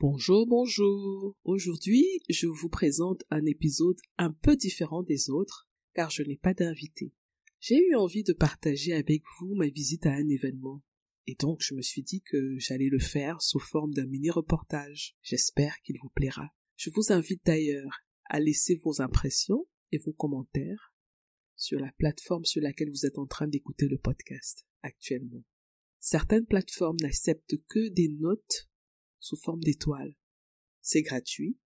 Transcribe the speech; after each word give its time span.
Bonjour, 0.00 0.46
bonjour. 0.46 1.34
Aujourd'hui, 1.42 2.06
je 2.28 2.46
vous 2.46 2.68
présente 2.68 3.24
un 3.30 3.44
épisode 3.46 3.96
un 4.16 4.30
peu 4.30 4.54
différent 4.54 5.02
des 5.02 5.28
autres, 5.28 5.68
car 5.92 6.08
je 6.08 6.22
n'ai 6.22 6.36
pas 6.36 6.54
d'invité. 6.54 7.12
J'ai 7.58 7.84
eu 7.84 7.96
envie 7.96 8.22
de 8.22 8.32
partager 8.32 8.92
avec 8.92 9.24
vous 9.40 9.56
ma 9.56 9.66
visite 9.66 10.06
à 10.06 10.12
un 10.12 10.28
événement. 10.28 10.84
Et 11.26 11.34
donc, 11.34 11.62
je 11.62 11.74
me 11.74 11.82
suis 11.82 12.04
dit 12.04 12.22
que 12.22 12.54
j'allais 12.58 12.90
le 12.90 13.00
faire 13.00 13.42
sous 13.42 13.58
forme 13.58 13.92
d'un 13.92 14.06
mini-reportage. 14.06 15.16
J'espère 15.20 15.74
qu'il 15.82 15.98
vous 16.00 16.10
plaira. 16.10 16.48
Je 16.76 16.90
vous 16.94 17.10
invite 17.12 17.44
d'ailleurs 17.44 18.04
à 18.26 18.38
laisser 18.38 18.76
vos 18.84 19.02
impressions 19.02 19.66
et 19.90 19.98
vos 19.98 20.12
commentaires 20.12 20.94
sur 21.56 21.80
la 21.80 21.90
plateforme 21.98 22.44
sur 22.44 22.62
laquelle 22.62 22.90
vous 22.90 23.04
êtes 23.04 23.18
en 23.18 23.26
train 23.26 23.48
d'écouter 23.48 23.88
le 23.88 23.98
podcast 23.98 24.64
actuellement. 24.82 25.42
Certaines 25.98 26.46
plateformes 26.46 26.98
n'acceptent 27.00 27.56
que 27.68 27.88
des 27.88 28.10
notes 28.20 28.67
sous 29.20 29.36
forme 29.36 29.60
d'étoiles. 29.60 30.14
C'est 30.80 31.02
gratuit 31.02 31.58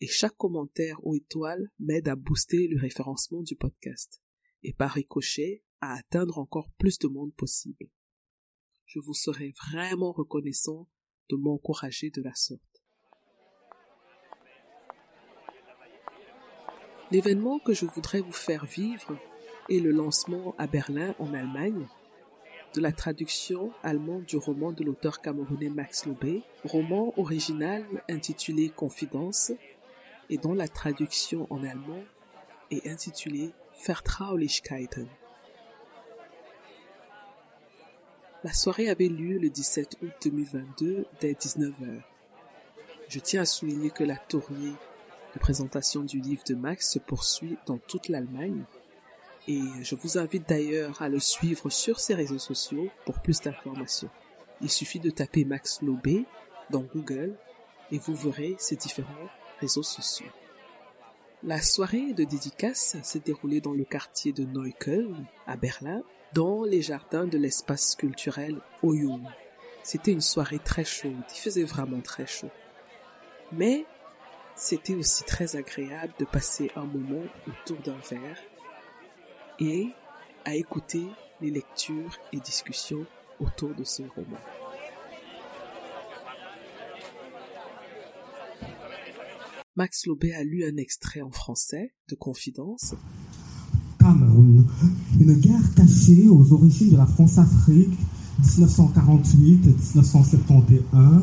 et 0.00 0.08
chaque 0.08 0.36
commentaire 0.36 0.98
ou 1.06 1.14
étoile 1.14 1.70
m'aide 1.78 2.08
à 2.08 2.16
booster 2.16 2.66
le 2.66 2.80
référencement 2.80 3.42
du 3.42 3.54
podcast 3.54 4.20
et 4.64 4.72
par 4.72 4.90
ricochet 4.90 5.62
à 5.80 5.94
atteindre 5.94 6.38
encore 6.38 6.70
plus 6.78 6.98
de 6.98 7.06
monde 7.06 7.32
possible. 7.34 7.88
Je 8.86 8.98
vous 8.98 9.14
serai 9.14 9.52
vraiment 9.68 10.10
reconnaissant 10.10 10.88
de 11.28 11.36
m'encourager 11.36 12.10
de 12.10 12.20
la 12.20 12.34
sorte. 12.34 12.60
L'événement 17.12 17.60
que 17.60 17.72
je 17.72 17.86
voudrais 17.86 18.22
vous 18.22 18.32
faire 18.32 18.64
vivre 18.64 19.16
est 19.68 19.78
le 19.78 19.92
lancement 19.92 20.56
à 20.58 20.66
Berlin, 20.66 21.14
en 21.18 21.32
Allemagne, 21.32 21.86
de 22.74 22.80
la 22.80 22.92
traduction 22.92 23.70
allemande 23.82 24.24
du 24.24 24.36
roman 24.36 24.72
de 24.72 24.84
l'auteur 24.84 25.20
camerounais 25.20 25.68
Max 25.68 26.06
Lobé, 26.06 26.42
roman 26.64 27.12
original 27.16 27.84
intitulé 28.08 28.70
Confidence 28.70 29.52
et 30.30 30.38
dont 30.38 30.54
la 30.54 30.68
traduction 30.68 31.46
en 31.50 31.62
allemand 31.64 32.02
est 32.70 32.88
intitulée 32.88 33.50
Vertraulichkeiten. 33.86 35.08
La 38.44 38.52
soirée 38.52 38.88
avait 38.88 39.08
lieu 39.08 39.38
le 39.38 39.50
17 39.50 39.98
août 40.02 40.12
2022 40.24 41.06
dès 41.20 41.32
19h. 41.32 42.02
Je 43.08 43.20
tiens 43.20 43.42
à 43.42 43.46
souligner 43.46 43.90
que 43.90 44.04
la 44.04 44.16
tournée 44.16 44.72
de 45.34 45.38
présentation 45.38 46.02
du 46.02 46.20
livre 46.20 46.42
de 46.48 46.54
Max 46.54 46.90
se 46.90 46.98
poursuit 46.98 47.56
dans 47.66 47.78
toute 47.78 48.08
l'Allemagne 48.08 48.64
et 49.48 49.60
je 49.82 49.94
vous 49.94 50.18
invite 50.18 50.48
d'ailleurs 50.48 51.02
à 51.02 51.08
le 51.08 51.18
suivre 51.18 51.68
sur 51.70 51.98
ses 51.98 52.14
réseaux 52.14 52.38
sociaux 52.38 52.88
pour 53.04 53.20
plus 53.20 53.40
d'informations. 53.40 54.10
Il 54.60 54.70
suffit 54.70 55.00
de 55.00 55.10
taper 55.10 55.44
Max 55.44 55.82
Lobé 55.82 56.24
dans 56.70 56.82
Google 56.82 57.34
et 57.90 57.98
vous 57.98 58.14
verrez 58.14 58.54
ses 58.58 58.76
différents 58.76 59.28
réseaux 59.60 59.82
sociaux. 59.82 60.30
La 61.42 61.60
soirée 61.60 62.12
de 62.12 62.22
dédicace 62.22 62.96
s'est 63.02 63.18
déroulée 63.18 63.60
dans 63.60 63.72
le 63.72 63.84
quartier 63.84 64.32
de 64.32 64.44
Neukölln, 64.44 65.26
à 65.48 65.56
Berlin, 65.56 66.02
dans 66.34 66.62
les 66.62 66.82
jardins 66.82 67.26
de 67.26 67.36
l'espace 67.36 67.96
culturel 67.96 68.60
Oyum. 68.82 69.28
C'était 69.82 70.12
une 70.12 70.20
soirée 70.20 70.60
très 70.60 70.84
chaude, 70.84 71.24
il 71.34 71.38
faisait 71.38 71.64
vraiment 71.64 72.00
très 72.00 72.28
chaud. 72.28 72.50
Mais 73.50 73.84
c'était 74.54 74.94
aussi 74.94 75.24
très 75.24 75.56
agréable 75.56 76.12
de 76.20 76.24
passer 76.24 76.70
un 76.76 76.84
moment 76.84 77.24
autour 77.48 77.78
d'un 77.78 77.98
verre 78.08 78.38
et 79.62 79.88
à 80.44 80.54
écouter 80.56 81.06
les 81.40 81.52
lectures 81.52 82.18
et 82.32 82.40
discussions 82.40 83.06
autour 83.38 83.72
de 83.76 83.84
ce 83.84 84.02
roman. 84.02 84.40
Max 89.76 90.06
Lobé 90.06 90.34
a 90.34 90.42
lu 90.42 90.64
un 90.64 90.76
extrait 90.76 91.20
en 91.22 91.30
français 91.30 91.94
de 92.10 92.16
Confidence. 92.16 92.96
Cameroun, 93.98 94.66
une 95.20 95.34
guerre 95.34 95.74
cachée 95.76 96.26
aux 96.28 96.52
origines 96.52 96.90
de 96.90 96.96
la 96.96 97.06
France-Afrique 97.06 97.96
1948-1971. 98.42 101.22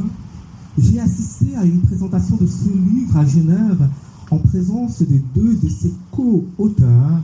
J'ai 0.77 1.01
assisté 1.01 1.57
à 1.57 1.65
une 1.65 1.81
présentation 1.81 2.37
de 2.37 2.47
ce 2.47 2.69
livre 2.69 3.17
à 3.17 3.25
Genève 3.25 3.89
en 4.31 4.39
présence 4.39 5.01
de 5.01 5.17
deux 5.35 5.57
de 5.57 5.67
ses 5.67 5.91
co-auteurs, 6.11 7.21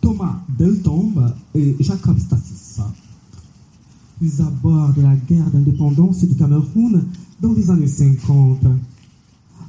Thomas 0.00 0.42
Deltombe 0.58 1.34
et 1.54 1.76
Jacob 1.80 2.18
Stasis. 2.18 2.80
Ils 4.20 4.42
abordent 4.42 4.98
la 4.98 5.16
guerre 5.16 5.50
d'indépendance 5.50 6.24
du 6.24 6.36
Cameroun 6.36 7.04
dans 7.40 7.52
les 7.52 7.70
années 7.70 7.88
50. 7.88 8.66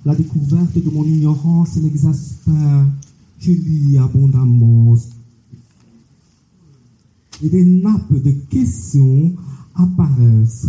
La 0.06 0.16
découverte 0.16 0.78
de 0.78 0.90
mon 0.90 1.06
ignorance 1.06 1.78
m'exaspère. 1.78 2.88
Je 3.40 3.52
lis 3.52 3.98
abondamment. 3.98 4.96
Et 7.42 7.50
des 7.50 7.66
nappes 7.66 8.14
de 8.14 8.32
questions 8.50 9.34
apparaissent. 9.76 10.68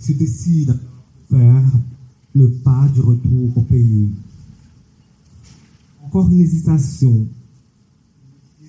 Je 0.00 0.12
décide 0.12 0.68
de 0.68 1.36
faire 1.36 1.64
le 2.34 2.50
pas 2.50 2.88
du 2.94 3.00
retour 3.00 3.56
au 3.56 3.62
pays. 3.62 4.10
Encore 6.04 6.30
une 6.30 6.40
hésitation. 6.40 7.26
Si 8.60 8.66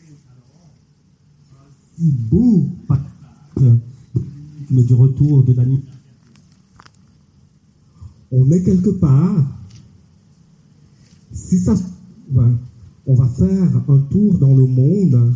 beau 2.00 2.70
du 4.70 4.94
retour 4.94 5.44
de 5.44 5.54
Dani. 5.54 5.82
On 8.32 8.50
est 8.52 8.64
quelque 8.64 8.90
part. 8.90 9.46
Si 11.32 11.60
ça, 11.60 11.76
on 13.06 13.14
va 13.14 13.28
faire 13.28 13.84
un 13.88 14.00
tour 14.10 14.38
dans 14.38 14.56
le 14.56 14.66
monde, 14.66 15.34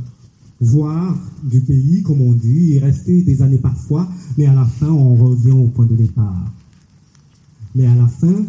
voir 0.60 1.18
du 1.44 1.62
pays, 1.62 2.04
comme 2.04 2.22
on 2.22 2.34
dit, 2.34 2.74
et 2.74 2.80
rester 2.80 3.24
des 3.24 3.42
années 3.42 3.58
parfois, 3.58 4.08
mais 4.38 4.46
à 4.46 4.54
la 4.54 4.66
fin, 4.66 4.90
on 4.90 5.16
revient 5.16 5.52
au 5.52 5.68
point 5.68 5.86
de 5.86 5.96
départ. 5.96 6.54
Mais 7.76 7.88
à 7.88 7.96
la 7.96 8.08
fin, 8.08 8.46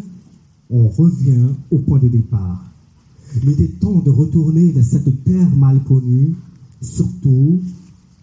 on 0.69 0.87
revient 0.89 1.47
au 1.71 1.79
point 1.79 1.99
de 1.99 2.07
départ. 2.07 2.63
Il 3.41 3.49
était 3.49 3.69
temps 3.79 3.99
de 3.99 4.09
retourner 4.09 4.71
vers 4.71 4.83
cette 4.83 5.23
terre 5.23 5.49
mal 5.55 5.83
connue, 5.83 6.35
surtout 6.81 7.61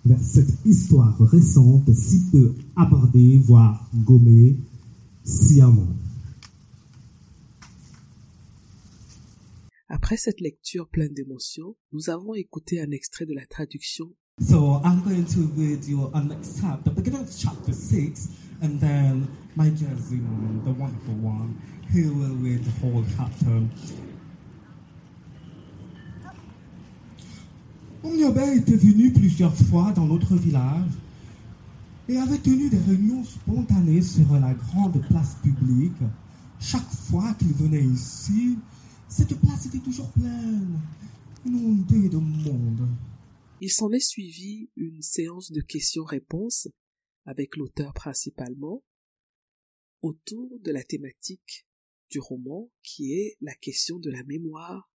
vers 0.04 0.22
cette 0.22 0.64
histoire 0.64 1.16
récente, 1.18 1.92
si 1.92 2.30
peu 2.30 2.54
abordée, 2.76 3.38
voire 3.38 3.88
gommée, 3.94 4.56
sciemment. 5.24 5.88
Après 9.88 10.16
cette 10.16 10.40
lecture 10.40 10.88
pleine 10.88 11.12
d'émotions, 11.12 11.76
nous 11.92 12.10
avons 12.10 12.34
écouté 12.34 12.80
un 12.80 12.90
extrait 12.92 13.26
de 13.26 13.34
la 13.34 13.44
traduction. 13.46 14.12
So 14.40 14.80
I'm 14.84 15.02
going 15.02 15.26
to 15.34 15.50
read 15.56 15.84
you 15.84 16.10
an 16.14 16.30
excerpt, 16.30 16.84
the 16.84 16.90
beginning 16.90 17.22
of 17.22 17.36
chapter 17.36 17.72
6, 17.72 18.28
and 18.62 18.80
then 18.80 19.28
my 19.56 19.68
Jersey, 19.68 20.20
the 20.64 20.72
wonderful 20.72 21.14
one, 21.20 21.54
he 21.92 22.04
will 22.04 22.36
read 22.36 22.64
the 22.64 22.70
whole 22.80 23.04
chapter. 23.16 23.62
Omniobé 28.02 28.56
était 28.56 28.76
venu 28.76 29.12
plusieurs 29.12 29.54
fois 29.54 29.92
dans 29.92 30.06
notre 30.06 30.34
village 30.34 30.90
et 32.08 32.16
avait 32.16 32.38
tenu 32.38 32.70
des 32.70 32.78
réunions 32.78 33.22
spontanées 33.24 34.00
sur 34.00 34.32
la 34.32 34.54
grande 34.54 35.06
place 35.06 35.36
publique. 35.42 36.00
Chaque 36.58 36.90
fois 36.90 37.34
qu'il 37.34 37.52
venait 37.52 37.84
ici, 37.84 38.56
cette 39.06 39.38
place 39.40 39.66
était 39.66 39.80
toujours 39.80 40.10
pleine, 40.12 40.80
inondée 41.44 42.08
de 42.08 42.16
monde. 42.16 42.88
Il 43.60 43.70
s'en 43.70 43.90
est 43.90 44.00
suivi 44.00 44.70
une 44.76 45.02
séance 45.02 45.52
de 45.52 45.60
questions-réponses 45.60 46.68
avec 47.26 47.56
l'auteur 47.56 47.92
principalement. 47.92 48.82
autour 50.02 50.58
de 50.60 50.70
la 50.72 50.82
thématique 50.82 51.66
du 52.10 52.18
roman 52.18 52.70
qui 52.82 53.12
est 53.12 53.36
la 53.42 53.54
question 53.54 53.98
de 53.98 54.10
la 54.10 54.24
mémoire 54.24 54.90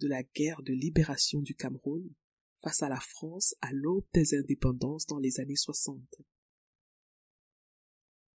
de 0.00 0.08
la 0.08 0.22
guerre 0.22 0.62
de 0.62 0.72
libération 0.72 1.42
du 1.42 1.54
Cameroun 1.54 2.08
face 2.62 2.82
à 2.82 2.88
la 2.88 3.00
France 3.00 3.54
à 3.60 3.72
l'aube 3.72 4.06
des 4.14 4.34
indépendances 4.34 5.06
dans 5.06 5.18
les 5.18 5.40
années 5.40 5.56
60. 5.56 6.00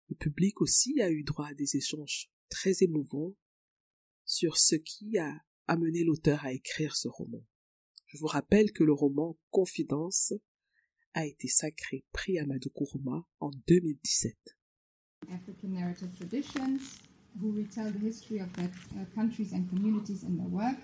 Le 0.09 0.17
public 0.17 0.61
aussi 0.61 1.01
a 1.01 1.11
eu 1.11 1.25
droit 1.25 1.49
à 1.49 1.55
des 1.55 1.77
échanges 1.77 2.31
très 2.49 2.83
émouvants 2.83 3.35
sur 4.25 4.57
ce 4.59 4.77
qui 4.77 5.19
a 5.19 5.43
amené 5.67 6.05
l'auteur 6.05 6.45
à 6.45 6.53
écrire 6.53 6.97
ce 6.97 7.09
roman. 7.09 7.43
Je 8.07 8.19
vous 8.19 8.27
rappelle 8.27 8.73
que 8.73 8.85
le 8.85 8.93
roman 8.93 9.39
Confidence 9.51 10.35
a 11.15 11.27
été 11.27 11.49
sacré 11.49 12.05
prix 12.13 12.39
Amadou 12.39 12.71
Kourouma 12.71 13.27
en 13.41 13.51
2017. 13.67 14.37
African 15.31 15.69
narrative 15.69 16.11
traditions 16.19 16.79
who 17.41 17.53
retell 17.53 17.91
the 17.91 17.99
history 17.99 18.41
of 18.41 18.53
their 18.55 18.71
uh, 18.97 19.05
countries 19.15 19.53
and 19.55 19.69
communities 19.69 20.25
in 20.25 20.37
their 20.37 20.49
work, 20.49 20.77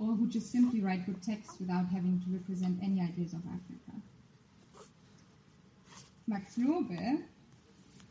or 0.00 0.14
who 0.14 0.26
just 0.26 0.50
simply 0.50 0.80
write 0.80 1.04
good 1.04 1.22
text 1.22 1.60
without 1.60 1.86
having 1.86 2.20
to 2.24 2.30
represent 2.30 2.78
any 2.82 3.00
ideas 3.02 3.34
of 3.34 3.40
Africa. 3.40 3.92
Max 6.26 6.56
Lobe 6.56 7.20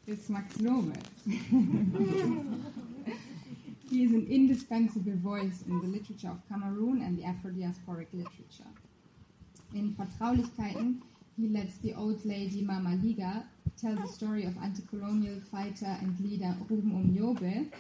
is 0.06 0.30
Max 0.30 0.60
Lobe. 0.62 0.96
he 3.90 4.04
is 4.04 4.12
an 4.12 4.28
indispensable 4.30 5.16
voice 5.16 5.64
in 5.68 5.80
the 5.82 5.88
literature 5.88 6.30
of 6.30 6.48
Cameroon 6.48 7.02
and 7.02 7.18
the 7.18 7.24
Afro-diasporic 7.24 8.08
literature. 8.14 8.70
In 9.74 9.94
Vertraulichkeiten, 9.94 11.02
he 11.38 11.48
lets 11.48 11.78
the 11.78 11.94
old 11.96 12.24
lady 12.26 12.62
Mama 12.62 13.00
Liga 13.02 13.46
tell 13.80 13.96
the 13.96 14.08
story 14.08 14.46
of 14.46 14.58
anti-colonial 14.62 15.40
fighter 15.40 15.98
and 16.02 16.20
leader 16.20 16.54
Ruben 16.70 16.92
Omyobe, 16.92 17.72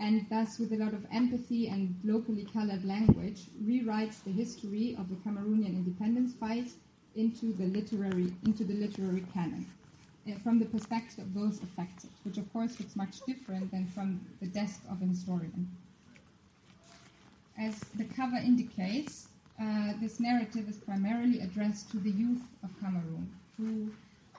and 0.00 0.26
thus 0.28 0.58
with 0.58 0.72
a 0.72 0.76
lot 0.76 0.92
of 0.92 1.06
empathy 1.12 1.68
and 1.68 1.94
locally 2.04 2.46
colored 2.52 2.84
language, 2.84 3.42
rewrites 3.62 4.22
the 4.24 4.30
history 4.30 4.96
of 4.98 5.08
the 5.08 5.16
Cameroonian 5.16 5.74
independence 5.74 6.32
fight 6.32 6.70
into 7.14 7.52
the 7.52 7.64
literary 7.66 8.32
into 8.44 8.64
the 8.64 8.74
literary 8.74 9.24
canon 9.32 9.66
uh, 10.28 10.36
from 10.38 10.58
the 10.58 10.64
perspective 10.64 11.20
of 11.20 11.34
those 11.34 11.62
affected, 11.62 12.10
which 12.24 12.38
of 12.38 12.52
course 12.52 12.78
looks 12.80 12.96
much 12.96 13.20
different 13.26 13.70
than 13.70 13.86
from 13.86 14.20
the 14.40 14.46
desk 14.46 14.80
of 14.90 15.00
a 15.02 15.04
historian. 15.04 15.68
As 17.58 17.78
the 17.94 18.04
cover 18.04 18.36
indicates, 18.36 19.28
uh, 19.60 19.92
this 20.00 20.18
narrative 20.18 20.68
is 20.68 20.76
primarily 20.78 21.40
addressed 21.40 21.90
to 21.92 21.98
the 21.98 22.10
youth 22.10 22.42
of 22.64 22.70
Cameroon, 22.80 23.30
who 23.56 23.92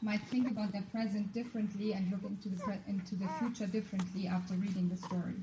might 0.06 0.22
think 0.28 0.50
about 0.50 0.72
their 0.72 0.86
present 0.92 1.34
differently 1.34 1.94
and 1.94 2.12
look 2.12 2.22
into 2.30 2.48
the, 2.48 2.62
pre- 2.64 2.80
into 2.88 3.16
the 3.16 3.28
future 3.40 3.66
differently 3.66 4.28
after 4.28 4.54
reading 4.54 4.88
the 4.88 4.96
story. 4.96 5.34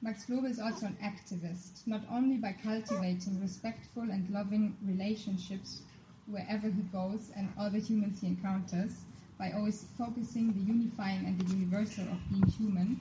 Max 0.00 0.28
Lobe 0.28 0.44
is 0.44 0.60
also 0.60 0.86
an 0.86 0.96
activist, 1.02 1.84
not 1.86 2.02
only 2.12 2.36
by 2.36 2.54
cultivating 2.62 3.40
respectful 3.40 4.04
and 4.04 4.30
loving 4.30 4.76
relationships 4.86 5.80
wherever 6.26 6.68
he 6.68 6.82
goes 6.92 7.32
and 7.36 7.52
all 7.58 7.70
the 7.70 7.80
humans 7.80 8.20
he 8.20 8.28
encounters, 8.28 9.00
by 9.36 9.50
always 9.50 9.86
focusing 9.98 10.52
the 10.52 10.60
unifying 10.60 11.24
and 11.26 11.40
the 11.40 11.54
universal 11.56 12.04
of 12.04 12.18
being 12.30 12.46
human, 12.46 13.00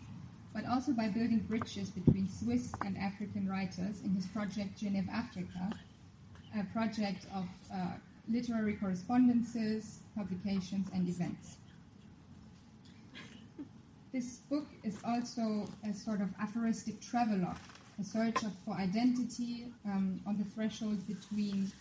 but 0.51 0.65
also 0.65 0.93
by 0.93 1.09
building 1.09 1.45
bridges 1.47 1.91
between 1.91 2.27
Swiss 2.27 2.71
and 2.83 2.97
African 2.97 3.47
writers 3.47 4.01
in 4.03 4.15
his 4.15 4.25
project 4.27 4.81
Genève 4.81 5.09
Africa, 5.09 5.69
a 6.57 6.63
project 6.73 7.25
of 7.35 7.45
uh, 7.71 7.97
literary 8.29 8.73
correspondences, 8.73 9.99
publications, 10.15 10.87
and 10.93 11.07
events. 11.07 11.57
This 14.11 14.37
book 14.49 14.67
is 14.83 14.97
also 15.03 15.67
a 15.83 15.93
sort 15.93 16.21
of 16.21 16.29
aphoristic 16.39 17.01
travelogue, 17.01 17.57
a 17.99 18.03
search 18.03 18.37
for 18.63 18.75
identity 18.75 19.65
um, 19.85 20.21
on 20.27 20.37
the 20.37 20.43
threshold 20.43 21.05
between 21.07 21.71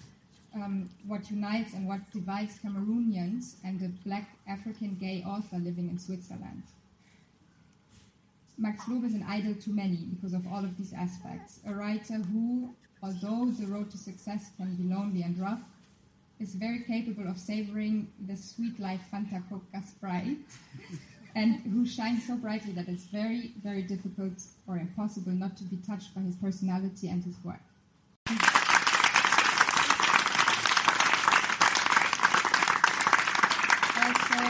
um, 0.54 0.88
what 1.06 1.30
unites 1.30 1.74
and 1.74 1.86
what 1.86 2.00
divides 2.10 2.58
Cameroonians 2.64 3.54
and 3.64 3.82
a 3.82 3.88
black 4.06 4.30
African 4.48 4.96
gay 5.00 5.22
author 5.26 5.56
living 5.58 5.88
in 5.88 5.98
Switzerland. 5.98 6.62
Max 8.58 8.86
Loeb 8.88 9.04
is 9.04 9.14
an 9.14 9.24
idol 9.28 9.54
to 9.54 9.70
many 9.70 10.06
because 10.14 10.34
of 10.34 10.46
all 10.46 10.64
of 10.64 10.76
these 10.76 10.92
aspects. 10.92 11.60
A 11.66 11.74
writer 11.74 12.14
who, 12.14 12.74
although 13.02 13.50
the 13.50 13.66
road 13.66 13.90
to 13.90 13.98
success 13.98 14.50
can 14.56 14.74
be 14.76 14.84
lonely 14.84 15.22
and 15.22 15.38
rough, 15.38 15.62
is 16.40 16.54
very 16.54 16.80
capable 16.80 17.28
of 17.28 17.38
savoring 17.38 18.12
the 18.26 18.36
sweet 18.36 18.78
life 18.80 19.00
Fanta 19.12 19.42
Coca 19.48 19.82
Sprite, 19.86 20.38
and 21.34 21.60
who 21.60 21.86
shines 21.86 22.26
so 22.26 22.36
brightly 22.36 22.72
that 22.72 22.88
it's 22.88 23.04
very, 23.04 23.52
very 23.62 23.82
difficult 23.82 24.32
or 24.66 24.76
impossible 24.76 25.32
not 25.32 25.56
to 25.56 25.64
be 25.64 25.76
touched 25.76 26.14
by 26.14 26.20
his 26.20 26.36
personality 26.36 27.08
and 27.08 27.24
his 27.24 27.36
work. 27.44 27.60
Also, 33.96 34.44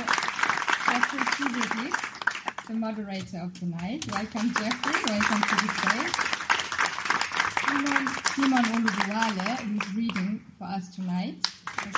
Jeffrey 0.87 1.25
Kubrick, 1.37 2.67
the 2.67 2.75
moderator 2.75 3.39
of 3.39 3.59
the 3.61 3.67
night. 3.67 4.07
Welcome, 4.11 4.53
Jeffrey. 4.55 5.03
Welcome 5.07 5.43
to 5.43 5.55
the 5.57 5.69
stage. 5.79 6.33
Simon, 7.65 8.09
Simon 8.35 8.65
who's 9.79 9.95
reading 9.95 10.43
for 10.59 10.65
us 10.65 10.95
tonight 10.95 11.52
And 11.85 11.95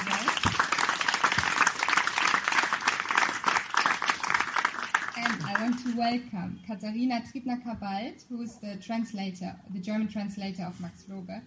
I 5.45 5.57
want 5.61 5.79
to 5.85 5.97
welcome 5.97 6.61
Katharina 6.67 7.23
Tribner-Kabalt, 7.31 8.25
who 8.31 8.41
is 8.41 8.57
the 8.57 8.77
translator, 8.77 9.55
the 9.75 9.81
German 9.81 10.09
translator 10.09 10.63
of 10.63 10.81
Max 10.81 11.05
Lobe, 11.09 11.43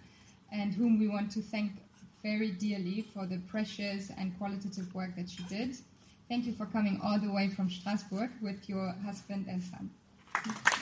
and 0.52 0.72
whom 0.72 1.00
we 1.00 1.08
want 1.08 1.32
to 1.32 1.42
thank 1.42 1.72
very 2.22 2.52
dearly 2.52 3.04
for 3.12 3.26
the 3.26 3.38
precious 3.48 4.12
and 4.16 4.38
qualitative 4.38 4.94
work 4.94 5.16
that 5.16 5.28
she 5.28 5.42
did. 5.44 5.76
Thank 6.28 6.46
you 6.46 6.52
for 6.52 6.66
coming 6.66 7.00
all 7.02 7.18
the 7.18 7.32
way 7.32 7.48
from 7.48 7.68
Strasbourg 7.68 8.30
with 8.40 8.68
your 8.68 8.94
husband 9.04 9.46
and 9.48 9.62
son. 9.64 10.77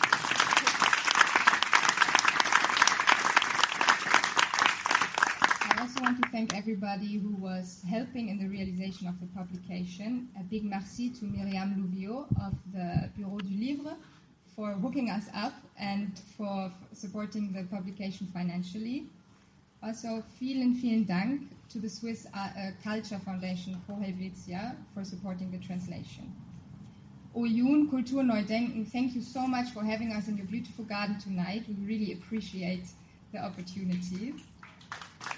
Also 5.86 6.02
want 6.02 6.20
to 6.20 6.28
thank 6.30 6.52
everybody 6.56 7.16
who 7.16 7.36
was 7.36 7.80
helping 7.88 8.28
in 8.28 8.38
the 8.38 8.48
realization 8.48 9.06
of 9.06 9.14
the 9.20 9.26
publication. 9.26 10.28
A 10.40 10.42
big 10.42 10.64
merci 10.64 11.10
to 11.10 11.24
Myriam 11.26 11.76
Louvio 11.76 12.26
of 12.44 12.54
the 12.72 13.08
Bureau 13.14 13.38
du 13.38 13.54
Livre 13.54 13.94
for 14.56 14.72
hooking 14.72 15.10
us 15.10 15.26
up 15.32 15.52
and 15.78 16.18
for 16.36 16.72
supporting 16.92 17.52
the 17.52 17.62
publication 17.72 18.26
financially. 18.26 19.06
Also, 19.80 20.24
vielen, 20.40 20.74
vielen 20.74 21.06
Dank 21.06 21.42
to 21.68 21.78
the 21.78 21.88
Swiss 21.88 22.26
uh, 22.34 22.36
uh, 22.36 22.70
Culture 22.82 23.20
Foundation 23.20 23.80
Pro 23.86 23.94
Helvetia 23.94 24.74
for 24.92 25.04
supporting 25.04 25.52
the 25.52 25.58
translation. 25.58 26.34
Oyun 27.36 27.88
Kultur 27.88 28.24
Neudenken, 28.24 28.90
thank 28.90 29.14
you 29.14 29.22
so 29.22 29.46
much 29.46 29.70
for 29.70 29.84
having 29.84 30.12
us 30.12 30.26
in 30.26 30.36
your 30.36 30.46
beautiful 30.46 30.84
garden 30.84 31.16
tonight. 31.20 31.62
We 31.68 31.76
really 31.86 32.12
appreciate 32.14 32.86
the 33.32 33.38
opportunity. 33.38 34.34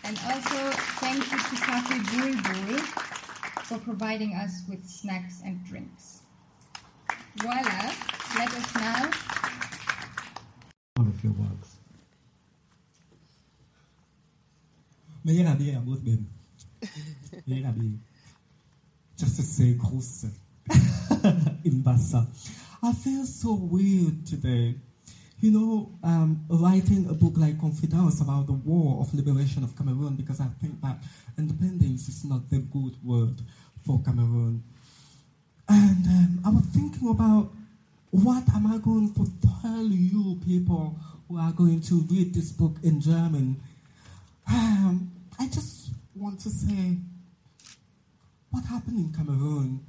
And 0.09 0.19
also, 0.25 0.71
thank 1.05 1.31
you 1.31 1.37
to 1.39 1.57
Cafe 1.67 1.99
Bulbul 1.99 2.79
for 3.65 3.77
providing 3.77 4.33
us 4.35 4.63
with 4.67 4.83
snacks 4.89 5.43
and 5.45 5.63
drinks. 5.67 6.23
Voila, 7.37 7.93
let 8.35 8.49
us 8.49 8.75
now 8.75 9.11
One 10.97 11.09
of 11.09 11.23
your 11.23 11.35
works. 11.35 11.77
Meilleur 15.27 15.45
habillé 15.47 15.75
à 15.77 15.81
Brisbane. 15.85 16.25
Meilleur 17.47 17.67
habillé. 17.67 17.99
Just 19.19 19.37
to 19.37 19.43
say 19.43 19.75
grosse. 19.75 20.25
In 21.65 21.83
Bassa. 21.83 22.27
I 22.83 22.95
feel 22.95 23.27
so 23.27 23.53
weird 23.53 24.25
today. 24.27 24.75
You 25.41 25.53
know, 25.53 25.91
um, 26.03 26.45
writing 26.49 27.09
a 27.09 27.15
book 27.15 27.35
like 27.37 27.61
Confidence 27.61 28.21
about 28.21 28.47
the 28.47 28.55
war 28.55 29.01
of 29.01 29.15
liberation 29.15 29.63
of 29.63 29.77
Cameroon 29.77 30.17
because 30.17 30.41
I 30.41 30.49
think 30.61 30.81
that 30.83 30.99
independence 31.39 32.09
is 32.09 32.25
not 32.25 32.51
the 32.51 32.59
good 32.59 32.97
word 33.05 33.41
for 33.87 34.03
Cameroon. 34.05 34.65
And 35.69 36.07
um, 36.07 36.41
I 36.45 36.51
was 36.51 36.65
thinking 36.65 37.11
about 37.11 37.51
what 38.11 38.49
am 38.55 38.67
I 38.67 38.79
going 38.79 39.15
to 39.15 39.31
tell 39.63 39.85
you 39.85 40.41
people 40.45 40.99
who 41.29 41.39
are 41.39 41.53
going 41.53 41.83
to 41.83 41.95
read 42.11 42.35
this 42.35 42.51
book 42.51 42.75
in 42.83 43.01
German? 43.01 43.61
Um, 44.51 45.13
I 45.39 45.47
just 45.47 45.91
want 46.17 46.41
to 46.41 46.51
say 46.51 46.97
what 48.51 48.65
happened 48.65 48.99
in 48.99 49.13
Cameroon 49.13 49.85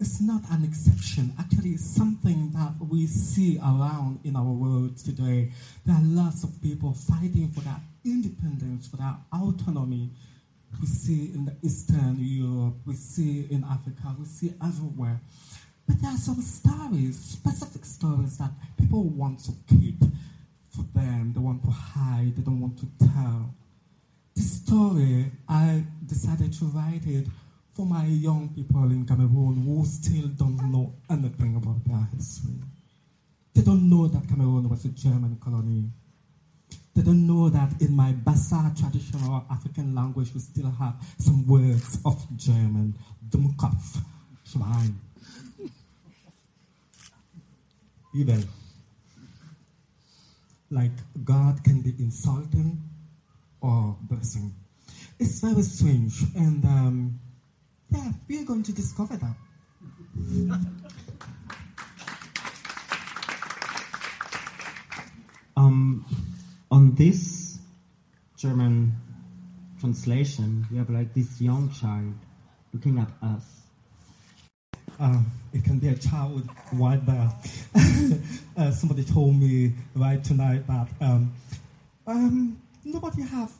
is 0.00 0.20
not 0.20 0.42
an 0.50 0.64
exception. 0.64 1.32
Actually, 1.38 1.70
it's 1.70 1.84
something 1.84 2.50
that 2.52 2.72
we 2.88 3.06
see 3.06 3.58
around 3.58 4.20
in 4.24 4.36
our 4.36 4.52
world 4.52 4.96
today. 4.98 5.50
There 5.84 5.94
are 5.94 6.02
lots 6.02 6.44
of 6.44 6.50
people 6.62 6.92
fighting 6.92 7.48
for 7.48 7.60
that 7.60 7.80
independence, 8.04 8.88
for 8.88 8.96
that 8.96 9.16
autonomy. 9.32 10.10
we 10.80 10.86
see 10.86 11.30
in 11.34 11.44
the 11.44 11.54
Eastern 11.62 12.16
Europe, 12.18 12.74
we 12.86 12.94
see 12.94 13.46
in 13.50 13.64
Africa, 13.64 14.14
we 14.18 14.24
see 14.24 14.52
everywhere. 14.62 15.20
But 15.86 16.00
there 16.00 16.10
are 16.10 16.16
some 16.16 16.40
stories, 16.40 17.18
specific 17.18 17.84
stories 17.84 18.38
that 18.38 18.50
people 18.78 19.04
want 19.04 19.40
to 19.44 19.52
keep 19.68 20.00
for 20.70 20.82
them, 20.94 21.32
they 21.32 21.40
want 21.40 21.62
to 21.62 21.70
hide, 21.70 22.34
they 22.36 22.42
don't 22.42 22.60
want 22.60 22.78
to 22.78 22.86
tell. 22.98 23.54
This 24.34 24.50
story, 24.62 25.30
I 25.48 25.84
decided 26.06 26.52
to 26.54 26.64
write 26.66 27.06
it 27.06 27.26
for 27.74 27.84
my 27.84 28.06
young 28.06 28.50
people 28.54 28.84
in 28.92 29.04
Cameroon 29.04 29.62
who 29.64 29.84
still 29.84 30.28
don't 30.28 30.56
know 30.70 30.94
anything 31.10 31.56
about 31.56 31.84
their 31.84 32.08
history. 32.16 32.54
They 33.52 33.62
don't 33.62 33.90
know 33.90 34.06
that 34.06 34.28
Cameroon 34.28 34.68
was 34.68 34.84
a 34.84 34.88
German 34.88 35.38
colony. 35.42 35.90
They 36.94 37.02
don't 37.02 37.26
know 37.26 37.48
that 37.48 37.72
in 37.80 37.96
my 37.96 38.12
Bassa 38.12 38.72
traditional 38.78 39.44
African 39.50 39.94
language, 39.94 40.30
we 40.32 40.40
still 40.40 40.70
have 40.70 40.94
some 41.18 41.46
words 41.48 41.98
of 42.04 42.24
German. 42.36 42.94
Dummkopf, 43.28 43.98
Schwein. 44.46 44.94
Even. 48.14 48.46
Like 50.70 50.92
God 51.24 51.62
can 51.64 51.82
be 51.82 51.94
insulting 51.98 52.80
or 53.60 53.96
blessing. 54.02 54.54
It's 55.18 55.40
very 55.40 55.62
strange, 55.62 56.22
and 56.36 56.64
um, 56.64 57.20
yeah, 57.94 58.12
we 58.28 58.40
are 58.40 58.44
going 58.44 58.62
to 58.62 58.72
discover 58.72 59.16
that. 59.16 59.36
Um, 65.56 66.04
on 66.68 66.96
this 66.96 67.58
German 68.36 68.92
translation, 69.78 70.66
we 70.68 70.78
have 70.78 70.90
like 70.90 71.14
this 71.14 71.40
young 71.40 71.70
child 71.70 72.12
looking 72.72 72.98
at 72.98 73.08
us. 73.22 73.62
Uh, 74.98 75.22
it 75.52 75.62
can 75.62 75.78
be 75.78 75.88
a 75.88 75.94
child 75.94 76.48
right 76.72 77.04
there. 77.06 77.32
uh, 78.56 78.72
somebody 78.72 79.04
told 79.04 79.36
me 79.36 79.72
right 79.94 80.22
tonight 80.24 80.66
that 80.66 80.88
um, 81.00 81.32
um, 82.06 82.60
nobody 82.84 83.22
have 83.22 83.52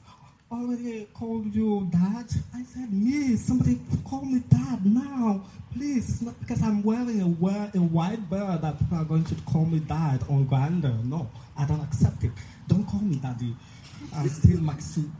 already 0.50 1.06
called 1.14 1.54
you 1.54 1.88
dad. 1.90 2.26
I 2.54 2.62
said, 2.64 2.92
me, 2.92 3.36
somebody 3.36 3.80
call 4.04 4.24
me 4.24 4.42
dad 4.48 4.84
now. 4.84 5.44
Please, 5.72 6.22
not 6.22 6.38
because 6.40 6.62
I'm 6.62 6.82
wearing 6.82 7.20
a, 7.20 7.26
wear, 7.26 7.70
a 7.74 7.78
white 7.78 8.28
bird 8.30 8.62
that 8.62 8.78
people 8.78 8.98
are 8.98 9.04
going 9.04 9.24
to 9.24 9.34
call 9.46 9.64
me 9.64 9.80
dad 9.80 10.22
or 10.28 10.40
grander. 10.42 10.94
No, 11.04 11.28
I 11.58 11.64
don't 11.66 11.80
accept 11.80 12.22
it. 12.24 12.32
Don't 12.68 12.84
call 12.84 13.00
me 13.00 13.16
daddy. 13.16 13.54
I'm 14.14 14.28
still 14.28 14.58
Maxu. 14.58 15.10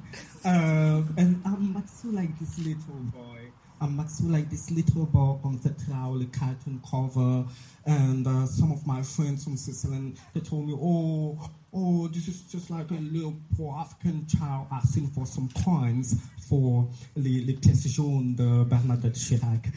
Uh, 0.45 1.03
and 1.17 1.41
I'm 1.45 1.75
Maxu 1.75 2.13
like 2.15 2.39
this 2.39 2.59
little 2.59 3.01
boy. 3.13 3.41
I'm 3.81 3.99
Maxu 3.99 4.31
like 4.31 4.49
this 4.51 4.71
little 4.71 5.07
boy 5.07 5.41
on 5.43 5.59
the 5.63 5.71
Traul 5.71 6.33
cartoon 6.33 6.81
cover. 6.89 7.45
And 7.87 8.27
uh, 8.27 8.47
some 8.47 8.71
of 8.71 8.87
my 8.87 9.03
friends 9.03 9.45
from 9.45 9.57
Switzerland, 9.57 10.19
they 10.33 10.41
told 10.41 10.67
me, 10.67 10.75
oh, 10.77 11.39
oh, 11.75 12.09
this 12.09 12.29
is 12.29 12.43
just 12.43 12.71
like 12.71 12.91
a 12.91 12.95
little 12.95 13.35
poor 13.57 13.77
African 13.79 14.27
child 14.27 14.69
asking 14.73 15.09
for 15.09 15.27
some 15.27 15.49
coins 15.65 16.17
for 16.49 16.89
the 17.17 17.53
Petit 17.57 17.89
Jaune 17.89 18.37
de 18.37 18.65
Bernadette 18.65 19.15
Chirac. 19.15 19.73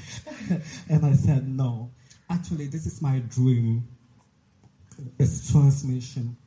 and 0.89 1.05
I 1.05 1.13
said, 1.13 1.47
no. 1.47 1.91
Actually, 2.29 2.67
this 2.67 2.85
is 2.85 3.01
my 3.01 3.19
dream. 3.29 3.87
It's 5.17 5.51
transmission. 5.51 6.37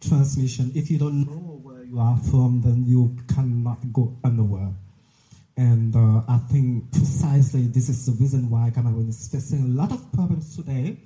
Transmission. 0.00 0.72
If 0.74 0.90
you 0.90 0.98
don't 0.98 1.26
know 1.26 1.60
where 1.62 1.84
you 1.84 1.98
are 1.98 2.16
from, 2.30 2.62
then 2.62 2.84
you 2.86 3.16
cannot 3.34 3.92
go 3.92 4.16
anywhere. 4.24 4.72
And 5.56 5.94
uh, 5.94 6.22
I 6.26 6.38
think 6.50 6.90
precisely 6.92 7.66
this 7.66 7.90
is 7.90 8.06
the 8.06 8.12
reason 8.12 8.48
why 8.48 8.70
Cameroon 8.70 9.10
is 9.10 9.28
facing 9.28 9.64
a 9.64 9.68
lot 9.68 9.92
of 9.92 10.10
problems 10.12 10.56
today. 10.56 10.96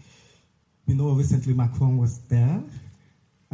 We 0.87 0.95
know 0.95 1.11
recently 1.13 1.55
Macron 1.55 1.97
was 1.97 2.21
there, 2.29 2.63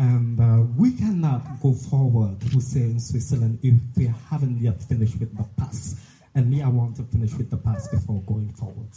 and 0.00 0.40
uh, 0.40 0.64
we 0.78 0.92
cannot 0.92 1.61
go 1.61 1.75
forward, 1.75 2.38
we 2.54 2.61
say 2.61 2.80
in 2.80 2.99
Switzerland, 2.99 3.59
if 3.62 3.75
we 3.99 4.11
haven't 4.30 4.59
yet 4.59 4.83
finished 4.83 5.21
with 5.21 5.37
the 5.37 5.45
past. 5.59 5.99
And 6.35 6.50
me, 6.50 6.62
I 6.62 6.69
want 6.69 6.97
to 6.97 7.02
finish 7.02 7.35
with 7.35 7.50
the 7.50 7.59
past 7.59 7.90
before 7.90 8.23
going 8.23 8.49
forward. 8.54 8.88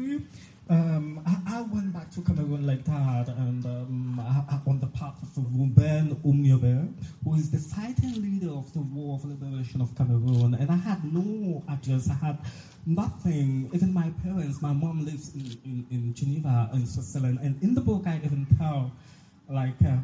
Yeah. 0.00 0.18
Um, 0.70 1.20
I, 1.26 1.58
I, 1.58 1.62
went 1.62 1.92
back 1.92 2.10
to 2.12 2.22
Cameroon 2.22 2.66
like 2.66 2.84
that, 2.84 3.28
and 3.28 3.66
um, 3.66 4.20
I, 4.20 4.54
I, 4.54 4.60
on 4.66 4.80
the 4.80 4.86
path 4.86 5.20
of 5.22 5.36
Ruben 5.36 6.16
Umyobe, 6.24 6.94
who 7.22 7.34
is 7.34 7.50
the 7.50 7.58
fighting 7.58 8.22
leader 8.22 8.52
of 8.54 8.72
the 8.72 8.80
War 8.80 9.16
of 9.16 9.24
Liberation 9.26 9.82
of 9.82 9.94
Cameroon. 9.96 10.54
And 10.54 10.70
I 10.70 10.76
had 10.76 11.04
no 11.04 11.62
address, 11.68 12.08
I 12.08 12.14
had 12.24 12.38
nothing. 12.86 13.68
Even 13.74 13.92
my 13.92 14.10
parents, 14.22 14.62
my 14.62 14.72
mom 14.72 15.04
lives 15.04 15.34
in, 15.34 15.58
in, 15.64 15.86
in 15.90 16.14
Geneva, 16.14 16.70
in 16.72 16.86
Switzerland. 16.86 17.40
And 17.42 17.62
in 17.62 17.74
the 17.74 17.82
book, 17.82 18.04
I 18.06 18.20
even 18.24 18.46
tell, 18.56 18.92
like, 19.50 19.82
uh, 19.84 19.96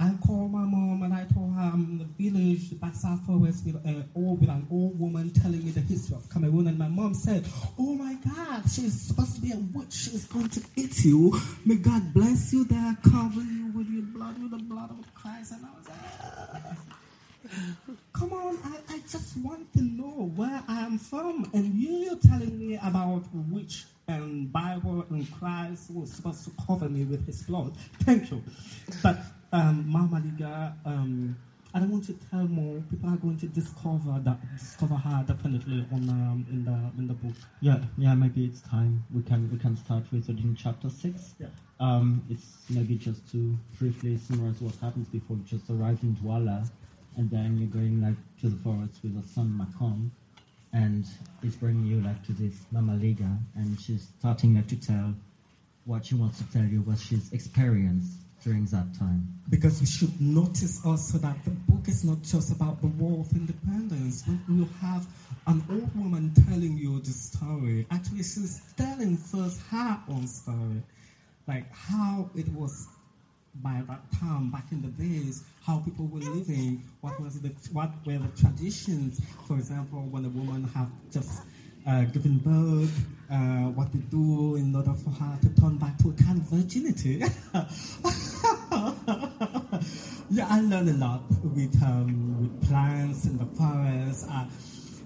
I 0.00 0.14
called 0.26 0.50
my 0.50 0.64
mom 0.64 1.02
and 1.04 1.14
I 1.14 1.24
told 1.32 1.54
her 1.54 1.60
I'm 1.60 1.84
in 1.84 1.98
the 1.98 2.30
village, 2.30 2.70
Bassa 2.80 3.24
Forest, 3.24 3.66
with, 3.66 3.76
uh, 3.76 4.02
old, 4.16 4.40
with 4.40 4.48
an 4.48 4.66
old 4.70 4.98
woman 4.98 5.30
telling 5.30 5.64
me 5.64 5.70
the 5.70 5.80
history 5.80 6.16
of 6.16 6.28
Cameroon. 6.28 6.66
And 6.66 6.78
my 6.78 6.88
mom 6.88 7.14
said, 7.14 7.46
Oh 7.78 7.94
my 7.94 8.16
God, 8.24 8.62
she's 8.68 9.00
supposed 9.00 9.36
to 9.36 9.40
be 9.42 9.52
a 9.52 9.56
witch. 9.56 9.92
She's 9.92 10.24
going 10.26 10.48
to 10.48 10.60
eat 10.74 11.04
you. 11.04 11.38
May 11.64 11.76
God 11.76 12.12
bless 12.12 12.52
you 12.52 12.64
there, 12.64 12.96
cover 13.04 13.42
you 13.42 13.70
with 13.76 13.88
your 13.90 14.02
blood, 14.02 14.42
with 14.42 14.50
the 14.50 14.64
blood 14.64 14.90
of 14.90 15.14
Christ. 15.14 15.52
And 15.52 15.66
I 15.66 15.68
was 15.78 15.88
like, 15.88 16.78
Come 18.12 18.32
on, 18.32 18.58
I, 18.64 18.94
I 18.94 18.98
just 19.08 19.36
want 19.36 19.72
to 19.74 19.82
know 19.82 20.32
where 20.34 20.64
I 20.66 20.80
am 20.80 20.98
from. 20.98 21.48
And 21.52 21.74
you're 21.74 22.16
telling 22.16 22.58
me 22.58 22.76
about 22.82 23.24
witch 23.32 23.84
and 24.12 24.52
Bible 24.52 25.04
and 25.10 25.30
Christ 25.38 25.90
was 25.90 26.12
supposed 26.12 26.44
to 26.44 26.52
cover 26.66 26.88
me 26.88 27.04
with 27.04 27.24
his 27.26 27.42
blood. 27.42 27.74
Thank 28.02 28.30
you. 28.30 28.42
But 29.02 29.18
um, 29.52 29.84
Mama 29.88 30.22
Liga, 30.24 30.76
um, 30.84 31.36
I 31.74 31.78
don't 31.78 31.90
want 31.90 32.04
to 32.06 32.14
tell 32.30 32.46
more. 32.46 32.82
People 32.90 33.10
are 33.10 33.16
going 33.16 33.38
to 33.38 33.46
discover 33.46 34.20
that 34.24 34.38
discover 34.58 34.94
her 34.94 35.24
definitely 35.26 35.86
on 35.92 36.08
um, 36.08 36.46
in 36.50 36.64
the 36.64 36.78
in 36.98 37.08
the 37.08 37.14
book. 37.14 37.36
Yeah, 37.60 37.80
yeah. 37.96 38.14
Maybe 38.14 38.44
it's 38.44 38.60
time 38.60 39.04
we 39.14 39.22
can 39.22 39.50
we 39.50 39.58
can 39.58 39.76
start 39.76 40.04
with 40.12 40.28
it 40.28 40.38
in 40.38 40.54
chapter 40.54 40.90
six. 40.90 41.34
Yeah. 41.38 41.46
Um, 41.80 42.22
it's 42.28 42.58
maybe 42.68 42.96
just 42.96 43.30
to 43.32 43.58
briefly 43.78 44.18
summarize 44.18 44.60
what 44.60 44.74
happens 44.76 45.08
before 45.08 45.36
you 45.36 45.44
just 45.44 45.70
arrive 45.70 45.98
in 46.02 46.14
Douala, 46.16 46.68
and 47.16 47.30
then 47.30 47.56
you're 47.58 47.68
going 47.68 48.02
like 48.02 48.16
to 48.40 48.50
the 48.50 48.62
forest 48.62 49.00
with 49.02 49.14
your 49.14 49.22
son 49.34 49.56
Macron, 49.56 50.12
and 50.72 51.04
he's 51.42 51.56
bringing 51.56 51.86
you 51.86 52.00
like 52.00 52.24
to 52.26 52.32
this 52.32 52.54
Mama 52.70 52.94
Liga, 52.96 53.30
and 53.56 53.78
she's 53.80 54.08
starting 54.18 54.54
like 54.54 54.68
to 54.68 54.76
tell 54.76 55.14
what 55.84 56.06
she 56.06 56.14
wants 56.14 56.38
to 56.38 56.52
tell 56.52 56.64
you, 56.64 56.80
what 56.80 56.98
she's 56.98 57.32
experienced 57.32 58.12
during 58.44 58.64
that 58.66 58.86
time. 58.98 59.26
Because 59.50 59.80
we 59.80 59.86
should 59.86 60.20
notice 60.20 60.80
also 60.84 61.18
that 61.18 61.36
the 61.44 61.50
book 61.50 61.86
is 61.88 62.04
not 62.04 62.22
just 62.22 62.52
about 62.52 62.80
the 62.80 62.88
war 62.88 63.20
of 63.20 63.32
independence. 63.32 64.24
We 64.48 64.60
will 64.60 64.68
have 64.80 65.06
an 65.46 65.62
old 65.70 65.94
woman 65.96 66.32
telling 66.48 66.76
you 66.76 67.00
the 67.00 67.10
story. 67.10 67.86
Actually, 67.90 68.18
she's 68.18 68.60
telling 68.76 69.16
first 69.16 69.60
her 69.70 69.98
own 70.08 70.26
story, 70.26 70.82
like 71.46 71.70
how 71.72 72.30
it 72.34 72.48
was 72.48 72.88
by 73.56 73.82
that 73.88 74.00
time 74.18 74.50
back 74.50 74.64
in 74.72 74.82
the 74.82 74.88
days, 74.88 75.44
how 75.64 75.78
people 75.78 76.06
were 76.06 76.20
living, 76.20 76.82
what 77.00 77.20
was 77.20 77.40
the 77.40 77.50
what 77.72 77.90
were 78.06 78.18
the 78.18 78.28
traditions. 78.40 79.20
For 79.46 79.56
example, 79.56 80.00
when 80.10 80.24
a 80.24 80.30
woman 80.30 80.64
have 80.74 80.90
just 81.10 81.42
uh, 81.86 82.04
given 82.04 82.38
birth, 82.38 83.04
uh, 83.30 83.70
what 83.74 83.92
to 83.92 83.98
do 83.98 84.56
in 84.56 84.74
order 84.74 84.94
for 84.94 85.10
her 85.10 85.38
to 85.42 85.48
turn 85.60 85.76
back 85.78 85.98
to 85.98 86.10
a 86.10 86.12
kind 86.12 86.38
of 86.38 86.44
virginity. 86.44 87.18
yeah, 90.30 90.46
I 90.48 90.60
learned 90.60 90.88
a 90.88 90.94
lot 90.94 91.22
with 91.42 91.82
um, 91.82 92.40
with 92.40 92.68
plants 92.68 93.26
in 93.26 93.36
the 93.38 93.46
forest, 93.46 94.26
uh, 94.30 94.46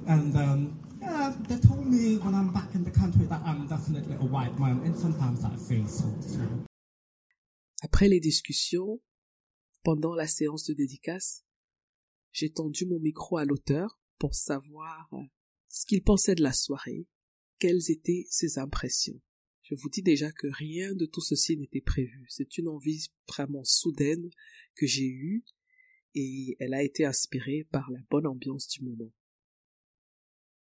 and 0.07 0.37
um, 0.37 0.79
yeah, 1.01 1.33
they 1.49 1.57
told 1.57 1.87
me 1.87 2.17
when 2.19 2.35
I'm 2.35 2.53
back 2.53 2.75
in 2.75 2.85
the 2.85 2.91
country 2.91 3.27
that 3.27 3.41
I'm 3.45 3.67
definitely 3.67 4.15
a 4.15 4.25
white 4.25 4.59
man, 4.59 4.83
and 4.85 4.97
sometimes 4.97 5.45
I 5.45 5.51
feel 5.57 5.87
so 5.89 6.05
too. 6.23 6.67
Après 7.83 8.09
les 8.09 8.21
discussions, 8.21 9.03
pendant 9.83 10.15
la 10.15 10.27
séance 10.27 10.65
de 10.65 10.75
dédicace, 10.75 11.45
j'ai 12.33 12.51
tendu 12.51 12.87
mon 12.87 12.99
micro 12.99 13.37
à 13.37 13.45
l'auteur 13.45 14.01
pour 14.19 14.35
savoir 14.35 15.11
ce 15.69 15.87
qu'il 15.87 16.03
pensait 16.03 16.35
de 16.35 16.43
la 16.43 16.53
soirée, 16.53 17.07
quelles 17.59 17.91
étaient 17.91 18.27
ses 18.31 18.59
impressions. 18.59 19.21
Je 19.63 19.75
vous 19.75 19.89
dis 19.91 20.03
déjà 20.03 20.31
que 20.33 20.47
rien 20.47 20.95
de 20.95 21.07
tout 21.07 21.21
ceci 21.21 21.57
n'était 21.57 21.81
prévu. 21.81 22.25
C'est 22.29 22.57
une 22.57 22.69
envie 22.69 23.09
vraiment 23.29 23.65
soudaine 23.65 24.31
que 24.75 24.87
j'ai 24.87 25.07
eue 25.07 25.45
et 26.15 26.57
elle 26.61 26.73
a 26.73 26.83
été 26.83 27.05
inspirée 27.05 27.67
par 27.71 27.91
la 27.91 28.01
bonne 28.11 28.27
ambiance 28.27 28.69
du 28.69 28.83
moment. 28.85 29.13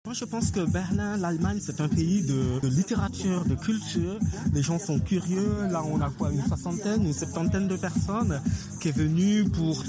Moi, 0.06 0.14
je 0.14 0.24
pense 0.24 0.50
que 0.50 0.60
Berlin, 0.60 1.18
l'Allemagne, 1.18 1.58
c'est 1.60 1.78
un 1.82 1.88
pays 1.88 2.22
de, 2.22 2.58
de, 2.60 2.68
littérature, 2.68 3.44
de 3.44 3.54
culture. 3.54 4.18
Les 4.54 4.62
gens 4.62 4.78
sont 4.78 4.98
curieux. 4.98 5.66
Là, 5.70 5.82
on 5.84 6.00
a 6.00 6.08
quoi, 6.08 6.32
une 6.32 6.42
soixantaine, 6.42 7.04
une 7.04 7.12
septantaine 7.12 7.68
de 7.68 7.76
personnes 7.76 8.40
qui 8.80 8.88
est 8.88 8.96
venue 8.96 9.44
pour 9.44 9.84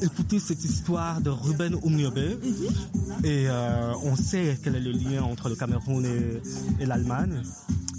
écouter 0.00 0.38
cette 0.38 0.62
histoire 0.64 1.20
de 1.20 1.30
Ruben 1.30 1.74
Umniebe. 1.84 2.38
Et 3.24 3.48
euh, 3.48 3.94
on 4.04 4.14
sait 4.14 4.56
quel 4.62 4.76
est 4.76 4.80
le 4.80 4.92
lien 4.92 5.24
entre 5.24 5.48
le 5.48 5.56
Cameroun 5.56 6.06
et, 6.06 6.40
et 6.80 6.86
l'Allemagne. 6.86 7.42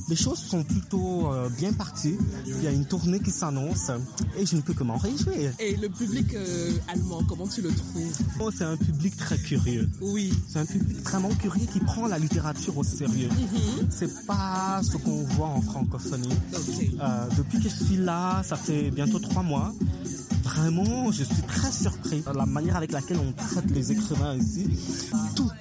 Les 0.10 0.16
choses 0.16 0.39
sont 0.39 0.63
plutôt 0.63 1.32
euh, 1.32 1.50
bien 1.50 1.72
parties. 1.72 2.18
Il 2.48 2.63
y 2.63 2.68
a 2.68 2.72
une 2.72 2.86
tournée 2.86 3.20
qui 3.20 3.30
s'annonce 3.30 3.92
et 4.38 4.44
je 4.46 4.56
ne 4.56 4.62
peux 4.62 4.74
que 4.74 4.84
m'en 4.84 4.98
réjouir. 4.98 5.51
Et 5.60 5.75
le 5.75 5.88
public 5.88 6.34
euh, 6.34 6.72
allemand, 6.88 7.22
comment 7.28 7.48
tu 7.48 7.62
le 7.62 7.70
trouves? 7.70 8.18
Oh, 8.39 8.50
C'est 8.56 8.63
un 8.63 8.75
public 8.75 9.16
très 9.18 9.38
curieux. 9.38 9.88
Oui. 10.01 10.34
C'est 10.48 10.58
un 10.60 10.66
public 10.66 10.98
vraiment 11.04 11.30
curieux 11.36 11.68
qui 11.72 11.80
prend 11.80 12.08
la 12.08 12.18
littérature 12.18 12.75
au 12.78 12.84
sérieux. 12.84 13.30
Mm 13.30 13.58
-hmm. 13.58 13.86
C'est 13.92 14.25
pas 14.25 14.82
ce 14.84 14.98
qu'on 14.98 15.24
voit 15.36 15.51
en 15.58 15.62
francophonie. 15.62 16.38
Okay. 16.54 16.92
Euh, 17.00 17.28
depuis 17.38 17.60
que 17.63 17.70
je 17.70 17.84
suis 17.86 17.98
là, 17.98 18.42
ça 18.44 18.56
fait 18.56 18.89
bientôt 18.92 19.20
trois 19.20 19.44
mois. 19.44 19.72
Vraiment, 20.44 21.12
je 21.12 21.24
suis 21.24 21.44
très 21.56 21.72
surpris 21.72 22.22
de 22.22 22.36
la 22.36 22.46
manière 22.46 22.75
avec 22.78 22.92
laquelle 22.92 23.20
on 23.28 23.32
traite 23.34 23.70
les 23.78 23.92
écrivains 23.92 24.36
ici. 24.36 24.63
Tout 25.36 25.51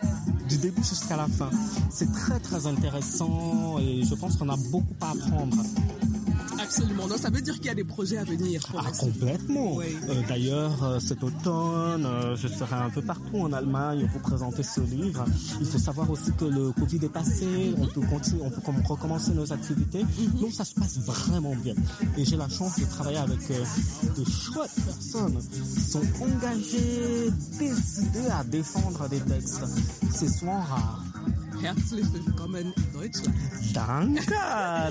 du 0.48 0.56
début 0.56 0.82
jusqu'à 0.82 1.16
la 1.16 1.26
fin. 1.26 1.50
C'est 1.90 2.10
très 2.12 2.40
très 2.40 2.66
intéressant 2.66 3.78
et 3.78 4.02
je 4.02 4.14
pense 4.14 4.36
qu'on 4.36 4.48
a 4.48 4.56
beaucoup 4.70 4.94
à 5.00 5.10
apprendre. 5.10 5.56
Absolument. 6.58 7.06
Donc 7.06 7.18
ça 7.18 7.30
veut 7.30 7.40
dire 7.40 7.54
qu'il 7.54 7.66
y 7.66 7.70
a 7.70 7.74
des 7.74 7.84
projets 7.84 8.18
à 8.18 8.24
venir. 8.24 8.60
Pour 8.70 8.80
ah, 8.86 8.90
complètement. 8.98 9.76
Oui. 9.76 9.86
Euh, 10.08 10.22
D'ailleurs, 10.28 10.82
euh, 10.84 10.98
cet 11.00 11.22
automne, 11.22 12.04
euh, 12.06 12.36
je 12.36 12.48
serai 12.48 12.76
un 12.76 12.90
peu 12.90 13.02
partout 13.02 13.38
en 13.38 13.52
Allemagne 13.52 14.08
pour 14.12 14.20
présenter 14.22 14.62
ce 14.62 14.80
livre. 14.80 15.24
Il 15.60 15.66
faut 15.66 15.78
savoir 15.78 16.10
aussi 16.10 16.32
que 16.32 16.44
le 16.44 16.72
Covid 16.72 17.04
est 17.04 17.08
passé, 17.20 17.46
mm 17.46 17.74
-hmm. 17.74 17.82
on 17.82 17.86
peut 17.86 18.06
continuer, 18.06 18.42
on 18.44 18.50
peut 18.50 18.62
recommencer 18.94 19.32
nos 19.32 19.52
activités. 19.52 20.02
Mm 20.04 20.08
-hmm. 20.08 20.40
Donc 20.40 20.52
ça 20.52 20.64
se 20.64 20.74
passe 20.74 20.98
vraiment 20.98 21.54
bien. 21.64 21.74
Et 22.16 22.24
j'ai 22.24 22.36
la 22.36 22.48
chance 22.48 22.74
de 22.80 22.86
travailler 22.96 23.18
avec 23.28 23.42
de 24.18 24.24
chouettes 24.42 24.78
personnes 24.90 25.38
qui 25.74 25.80
sont 25.92 26.06
engagées, 26.26 27.30
décidées 27.58 28.30
à 28.40 28.42
défendre 28.44 29.08
des 29.08 29.20
textes. 29.32 29.64
C'est 30.18 30.32
souvent 30.38 30.60
rare. 30.72 31.07
Herzlich 31.60 32.06
willkommen 32.12 32.72
in 32.72 32.92
Deutschland. 32.92 33.36
Danke, 33.74 34.34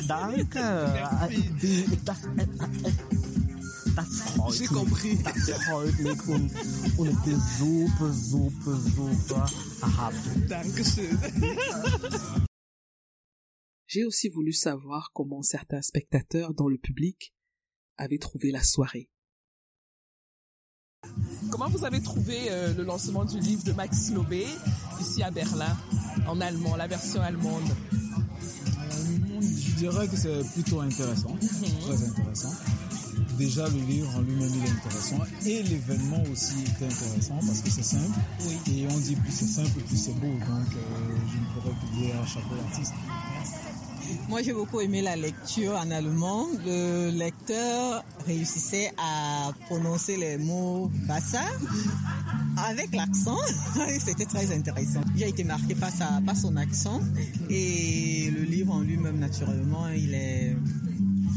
danke. 0.07 0.59
Das, 2.05 2.21
das 3.95 4.21
freut 4.31 4.53
J'ai 4.53 4.67
compris. 4.67 5.24
Das 5.24 5.63
freut 5.63 6.00
mich 6.00 6.27
und, 6.27 6.51
und 6.97 7.09
ich 7.09 7.19
bin 7.24 7.41
super, 7.57 8.12
super, 8.12 8.75
super 8.75 9.50
happy. 9.81 10.47
Dankeschön. 10.47 11.17
J'ai 13.88 14.05
aussi 14.05 14.29
voulu 14.29 14.51
savoir 14.51 15.12
comment 15.13 15.43
certains 15.43 15.81
spectateurs 15.81 16.53
dans 16.53 16.67
le 16.67 16.77
public 16.77 17.33
avaient 17.97 18.19
trouvé 18.19 18.51
la 18.51 18.63
soirée. 18.63 19.09
Comment 21.50 21.69
vous 21.69 21.86
avez 21.86 22.01
trouvé 22.01 22.51
euh, 22.51 22.74
le 22.74 22.83
lancement 22.83 23.24
du 23.24 23.39
livre 23.39 23.63
de 23.63 23.71
Max 23.71 24.12
Lobé 24.12 24.45
ici 25.00 25.24
à 25.24 25.31
Berlin, 25.31 25.77
en 26.27 26.39
allemand, 26.41 26.75
la 26.75 26.88
version 26.88 27.21
allemande 27.21 27.69
Je 29.41 29.75
dirais 29.75 30.07
que 30.07 30.17
c'est 30.17 30.43
plutôt 30.53 30.79
intéressant, 30.81 31.36
-hmm. 31.39 31.81
très 31.86 32.03
intéressant. 32.09 32.53
Déjà, 33.38 33.67
le 33.69 33.79
livre 33.91 34.09
en 34.17 34.21
lui-même, 34.21 34.50
il 34.55 34.65
est 34.65 34.71
intéressant. 34.71 35.19
Et 35.45 35.62
l'événement 35.63 36.24
aussi 36.31 36.55
est 36.65 36.86
intéressant 36.86 37.39
parce 37.45 37.62
que 37.62 37.69
c'est 37.69 37.83
simple. 37.83 38.19
Oui. 38.47 38.55
Et 38.74 38.88
on 38.89 38.97
dit 38.97 39.15
plus 39.15 39.31
c'est 39.31 39.45
simple, 39.45 39.79
plus 39.88 39.97
c'est 40.05 40.13
beau. 40.13 40.33
Donc, 40.51 40.69
euh, 40.75 41.15
je 41.31 41.38
ne 41.38 41.45
pourrais 41.53 41.75
plus 41.79 41.91
dire 42.00 42.15
à 42.19 42.25
chapeau 42.25 42.55
l'artiste. 42.55 42.93
Moi, 44.29 44.41
j'ai 44.41 44.53
beaucoup 44.53 44.79
aimé 44.79 45.01
la 45.01 45.15
lecture 45.15 45.75
en 45.75 45.91
allemand. 45.91 46.47
Le 46.65 47.12
lecteur 47.12 48.03
réussissait 48.25 48.91
à 48.97 49.51
prononcer 49.67 50.17
les 50.17 50.38
mots 50.38 50.89
bassa 51.07 51.43
avec 52.66 52.94
l'accent. 52.96 53.38
C'était 54.00 54.26
très 54.26 54.52
intéressant. 54.56 55.02
J'ai 55.16 55.30
été 55.30 55.44
marqué 55.44 55.76
par, 55.76 55.92
sa, 55.92 56.22
par 56.26 56.36
son 56.36 56.56
accent. 56.56 57.02
Et 57.50 58.32
le 58.32 58.44
livre 58.44 58.74
en 58.74 58.82
lui-même, 58.82 59.20
naturellement, 59.20 59.88
il 59.90 60.14
est 60.14 60.56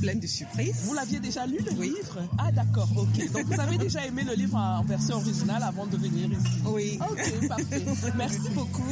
plein 0.01 0.15
de 0.17 0.27
surprises. 0.27 0.85
Vous 0.85 0.95
l'aviez 0.95 1.21
déjà 1.21 1.47
lu, 1.47 1.59
le 1.59 1.73
oui. 1.73 1.89
livre? 1.89 2.23
Ah, 2.39 2.51
d'accord, 2.51 2.89
ok. 2.97 3.33
Donc, 3.33 3.45
vous 3.45 3.61
avez 3.61 3.79
déjà 3.79 4.07
aimé 4.07 4.23
le 4.27 4.35
livre 4.35 4.57
en 4.57 4.83
version 4.85 5.17
originale 5.17 5.63
avant 5.63 5.87
de 5.87 5.97
venir 5.97 6.31
ici? 6.33 6.59
Oui. 6.67 6.99
Ok, 7.01 7.49
parfait. 7.49 7.85
Merci 8.17 8.51
beaucoup. 8.55 8.83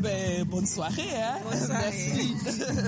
Ben, 0.00 0.44
bonne 0.44 0.66
soirée. 0.66 1.14
Hein? 1.16 1.38
Bonne 1.48 1.66
soirée. 1.66 2.28
Merci. 2.44 2.82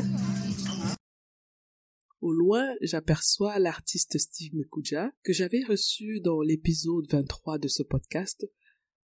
Au 2.21 2.33
loin, 2.33 2.67
j'aperçois 2.81 3.59
l'artiste 3.59 4.19
Steve 4.19 4.55
Mekuja 4.55 5.11
que 5.23 5.35
j'avais 5.35 5.63
reçu 5.63 6.21
dans 6.21 6.41
l'épisode 6.41 7.05
23 7.11 7.59
de 7.59 7.69
ce 7.69 7.83
podcast 7.83 8.47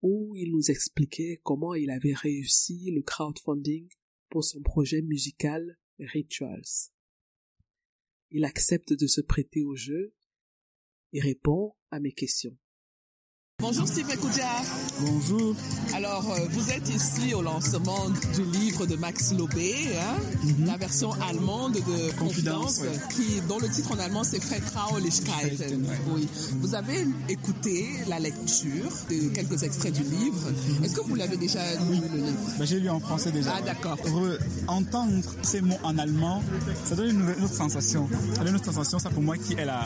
où 0.06 0.36
il 0.36 0.52
nous 0.52 0.70
expliquait 0.70 1.40
comment 1.42 1.74
il 1.74 1.90
avait 1.90 2.14
réussi 2.14 2.92
le 2.92 3.02
crowdfunding 3.02 3.88
pour 4.30 4.44
son 4.44 4.62
projet 4.62 5.02
musical 5.02 5.78
Rituals. 5.98 6.92
Il 8.30 8.44
accepte 8.44 8.92
de 8.92 9.06
se 9.06 9.20
prêter 9.20 9.64
au 9.64 9.74
jeu 9.74 10.14
et 11.12 11.20
répond 11.20 11.74
à 11.90 12.00
mes 12.00 12.12
questions. 12.12 12.56
Bonjour 13.58 13.88
Steve. 13.88 14.06
Bonjour. 15.00 15.54
Alors, 15.94 16.24
euh, 16.32 16.46
vous 16.50 16.70
êtes 16.70 16.88
ici 16.88 17.34
au 17.34 17.42
lancement 17.42 18.08
du 18.34 18.42
livre 18.44 18.86
de 18.86 18.96
Max 18.96 19.32
Lobé, 19.32 19.74
hein, 19.98 20.16
mm 20.42 20.48
-hmm. 20.50 20.66
la 20.66 20.76
version 20.78 21.10
allemande 21.28 21.74
de 21.74 21.98
Confidence, 22.18 22.78
ouais. 22.80 22.98
qui, 23.14 23.40
dont 23.48 23.58
le 23.58 23.68
titre 23.68 23.90
en 23.92 23.98
allemand 23.98 24.24
c'est 24.24 24.42
Vertraulichkeiten. 24.42 25.80
Ouais. 25.84 25.98
Oui. 26.14 26.28
Vous 26.62 26.74
avez 26.74 26.98
écouté 27.28 27.76
la 28.08 28.18
lecture 28.18 28.90
de 29.10 29.18
quelques 29.36 29.60
extraits 29.68 29.94
du 30.00 30.04
livre. 30.16 30.42
Est-ce 30.82 30.94
que 30.98 31.04
vous 31.08 31.14
l'avez 31.22 31.36
déjà 31.46 31.62
lu 31.88 31.96
le 32.14 32.18
livre? 32.28 32.46
Ben, 32.58 32.64
J'ai 32.70 32.80
lu 32.84 32.88
en 32.88 33.00
français 33.00 33.32
déjà. 33.38 33.52
Ah 33.58 33.62
d'accord. 33.70 33.98
Entendre 34.78 35.12
ces 35.50 35.60
mots 35.68 35.82
en 35.90 35.94
allemand, 36.04 36.38
ça 36.88 36.94
donne 36.98 37.10
une, 37.16 37.26
une, 37.38 37.44
autre 37.46 37.58
sensation. 37.64 38.02
Ça 38.34 38.40
donne 38.44 38.48
une 38.54 38.60
autre 38.60 38.72
sensation, 38.72 38.98
ça 38.98 39.10
pour 39.16 39.22
moi 39.28 39.36
qui 39.44 39.52
ai 39.62 39.66
la, 39.74 39.80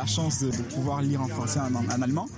la 0.00 0.06
chance 0.16 0.36
de, 0.44 0.48
de 0.60 0.62
pouvoir 0.74 0.98
lire 1.08 1.20
en 1.26 1.28
français 1.36 1.60
en, 1.66 1.72
en 1.96 2.00
allemand. 2.06 2.28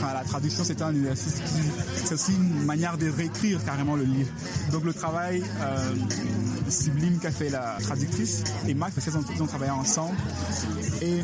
La 0.00 0.24
traduction, 0.24 0.64
c'est 0.64 0.80
un 0.82 0.90
exercice 0.90 1.34
qui, 1.40 2.04
c'est 2.04 2.14
aussi 2.14 2.32
une 2.32 2.64
manière 2.64 2.96
de 2.98 3.08
réécrire 3.08 3.64
carrément 3.64 3.96
le 3.96 4.04
livre. 4.04 4.30
Donc 4.72 4.84
le 4.84 4.92
travail 4.94 5.42
euh, 5.60 5.94
sublime 6.70 7.18
qu'a 7.18 7.30
fait 7.30 7.50
la 7.50 7.76
traductrice 7.80 8.44
et 8.66 8.74
Max, 8.74 8.94
parce 8.94 9.06
qu'ils 9.26 9.42
ont, 9.42 9.46
travaillé 9.46 9.70
ensemble. 9.70 10.16
Et 11.02 11.20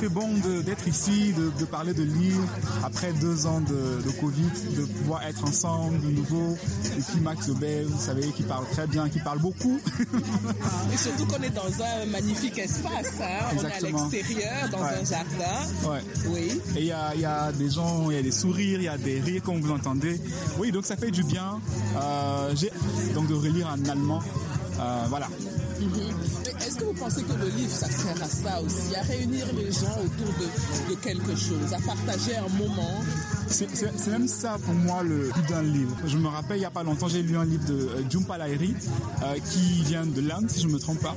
c'est 0.00 0.08
bon 0.08 0.28
d'être 0.64 0.88
ici, 0.88 1.32
de, 1.32 1.50
de, 1.58 1.64
parler 1.64 1.92
de 1.92 2.02
livres 2.02 2.46
après 2.84 3.12
deux 3.12 3.46
ans 3.46 3.60
de, 3.60 4.02
de, 4.02 4.10
Covid, 4.20 4.50
de 4.76 4.84
pouvoir 4.84 5.22
être 5.24 5.44
ensemble 5.44 6.00
de 6.00 6.10
nouveau. 6.10 6.56
Et 6.96 7.00
puis 7.00 7.20
Max 7.20 7.48
Lebel, 7.48 7.86
vous 7.86 8.00
savez, 8.00 8.28
qui 8.28 8.42
parle 8.42 8.66
très 8.70 8.86
bien, 8.86 9.08
qui 9.08 9.20
parle 9.20 9.38
beaucoup. 9.38 9.78
et 10.92 10.96
surtout 10.96 11.26
qu'on 11.26 11.42
est 11.42 11.50
dans 11.50 11.82
un 11.82 12.06
magnifique 12.06 12.58
espace, 12.58 13.20
hein? 13.20 13.54
on 13.56 13.64
est 13.64 13.72
à 13.72 13.80
l'extérieur, 13.80 14.68
dans 14.70 14.78
ouais. 14.78 15.00
un 15.00 15.04
jardin. 15.04 15.90
Ouais. 15.90 16.00
Oui. 16.28 16.60
Et 16.76 16.80
il 16.80 16.86
y 16.86 16.92
a, 16.92 17.14
y 17.14 17.24
a 17.24 17.52
des 17.52 17.70
gens, 17.70 18.10
il 18.10 18.16
y 18.16 18.18
a 18.18 18.22
des 18.22 18.32
sourires, 18.32 18.80
il 18.80 18.84
y 18.84 18.88
a 18.88 18.98
des 18.98 19.20
rires 19.20 19.42
comme 19.42 19.60
vous 19.60 19.72
entendez. 19.72 20.20
Oui, 20.58 20.72
donc 20.72 20.84
ça 20.86 20.96
fait 20.96 21.10
du 21.10 21.24
bien. 21.24 21.60
Euh, 21.96 22.52
j'ai 22.54 22.70
donc 23.14 23.28
de 23.28 23.34
relire 23.34 23.68
en 23.68 23.90
allemand. 23.90 24.22
Euh, 24.80 25.04
voilà. 25.08 25.28
-hmm. 25.88 26.66
Est-ce 26.66 26.76
que 26.76 26.84
vous 26.84 26.92
pensez 26.94 27.22
que 27.22 27.32
le 27.32 27.48
livre, 27.48 27.72
ça 27.72 27.90
sert 27.90 28.22
à 28.22 28.28
ça 28.28 28.62
aussi, 28.62 28.94
à 28.94 29.02
réunir 29.02 29.46
les 29.56 29.72
gens 29.72 29.96
autour 30.04 30.32
de, 30.40 30.94
quelque 30.96 31.34
chose, 31.36 31.72
à 31.72 31.80
partager 31.80 32.36
un 32.36 32.48
moment? 32.56 33.02
C'est 33.48 34.06
même 34.08 34.28
ça 34.28 34.56
pour 34.64 34.74
moi 34.74 35.02
le 35.02 35.30
but 35.34 35.48
d'un 35.48 35.62
livre. 35.62 35.96
Je 36.06 36.16
me 36.16 36.28
rappelle 36.28 36.58
il 36.58 36.60
n'y 36.60 36.66
a 36.66 36.70
pas 36.70 36.82
longtemps, 36.82 37.08
j'ai 37.08 37.22
lu 37.22 37.36
un 37.36 37.44
livre 37.44 37.66
de 37.66 37.74
euh, 37.74 38.10
Jhumpa 38.10 38.38
Lahiri 38.38 38.74
euh, 39.22 39.34
qui 39.50 39.82
vient 39.82 40.06
de 40.06 40.20
l'Inde, 40.20 40.48
si 40.48 40.60
je 40.62 40.68
ne 40.68 40.72
me 40.72 40.78
trompe 40.78 41.00
pas. 41.00 41.14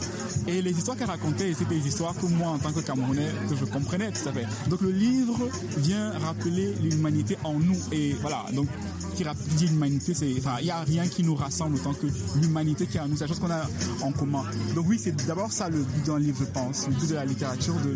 Et 0.47 0.61
les 0.61 0.71
histoires 0.71 0.97
qu'elle 0.97 1.09
racontait 1.09 1.51
étaient 1.51 1.65
des 1.65 1.87
histoires 1.87 2.15
que 2.15 2.25
moi, 2.25 2.49
en 2.49 2.57
tant 2.57 2.73
que 2.73 2.81
Camerounais, 2.81 3.31
que 3.49 3.55
je 3.55 3.65
comprenais 3.65 4.11
tout 4.11 4.27
à 4.27 4.33
fait. 4.33 4.47
Donc 4.69 4.81
le 4.81 4.91
livre 4.91 5.37
vient 5.77 6.11
rappeler 6.19 6.73
l'humanité 6.81 7.37
en 7.43 7.53
nous. 7.53 7.79
Et 7.91 8.13
voilà, 8.21 8.45
donc 8.53 8.67
qui 9.15 9.23
dit 9.55 9.67
l'humanité, 9.67 10.13
c'est, 10.13 10.29
il 10.29 10.63
n'y 10.63 10.71
a 10.71 10.81
rien 10.81 11.07
qui 11.07 11.23
nous 11.23 11.35
rassemble 11.35 11.75
autant 11.75 11.93
que 11.93 12.07
l'humanité 12.41 12.85
qui 12.85 12.97
est 12.97 13.01
en 13.01 13.07
nous. 13.07 13.15
C'est 13.15 13.23
la 13.23 13.27
chose 13.27 13.39
qu'on 13.39 13.51
a 13.51 13.67
en 14.01 14.11
commun. 14.11 14.43
Donc 14.73 14.85
oui, 14.87 14.99
c'est 15.01 15.15
d'abord 15.25 15.51
ça 15.51 15.69
le 15.69 15.79
but 15.79 16.05
d'un 16.05 16.19
livre, 16.19 16.37
je 16.39 16.45
pense. 16.45 16.87
Le 16.87 16.93
but 16.93 17.09
de 17.09 17.15
la 17.15 17.25
littérature, 17.25 17.75
de, 17.75 17.95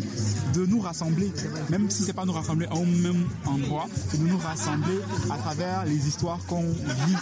de 0.60 0.66
nous 0.66 0.80
rassembler. 0.80 1.32
Même 1.68 1.90
si 1.90 2.02
c'est 2.02 2.12
pas 2.12 2.24
nous 2.24 2.32
rassembler 2.32 2.66
au 2.72 2.84
même 2.84 3.24
endroit, 3.46 3.86
c'est 4.10 4.20
de 4.22 4.26
nous 4.26 4.38
rassembler 4.38 4.98
à 5.30 5.36
travers 5.36 5.84
les 5.84 6.08
histoires 6.08 6.38
qu'on 6.48 6.62
vit 6.62 7.16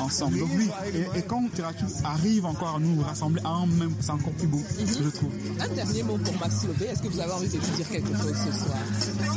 ensemble. 0.00 0.38
Donc 0.38 0.50
oui, 0.56 0.68
et, 0.94 1.18
et 1.18 1.22
quand 1.22 1.42
littérature 1.42 1.86
arrive 2.04 2.46
encore 2.46 2.76
à 2.76 2.78
nous 2.78 3.00
rassembler 3.02 3.42
en 3.44 3.66
même, 3.66 3.92
c'est 4.00 4.10
encore 4.10 4.32
plus 4.32 4.46
beau, 4.48 4.62
je 4.78 5.08
trouve. 5.10 5.30
Un 5.60 5.68
dernier 5.68 6.02
mot 6.02 6.18
pour 6.18 6.34
Max 6.38 6.64
Lobé. 6.66 6.86
Est-ce 6.86 7.02
que 7.02 7.08
vous 7.08 7.20
avez 7.20 7.32
envie 7.32 7.48
de 7.48 7.58
dire 7.58 7.88
quelque 7.88 8.16
chose 8.16 8.34
ce 8.46 8.58
soir? 8.64 8.78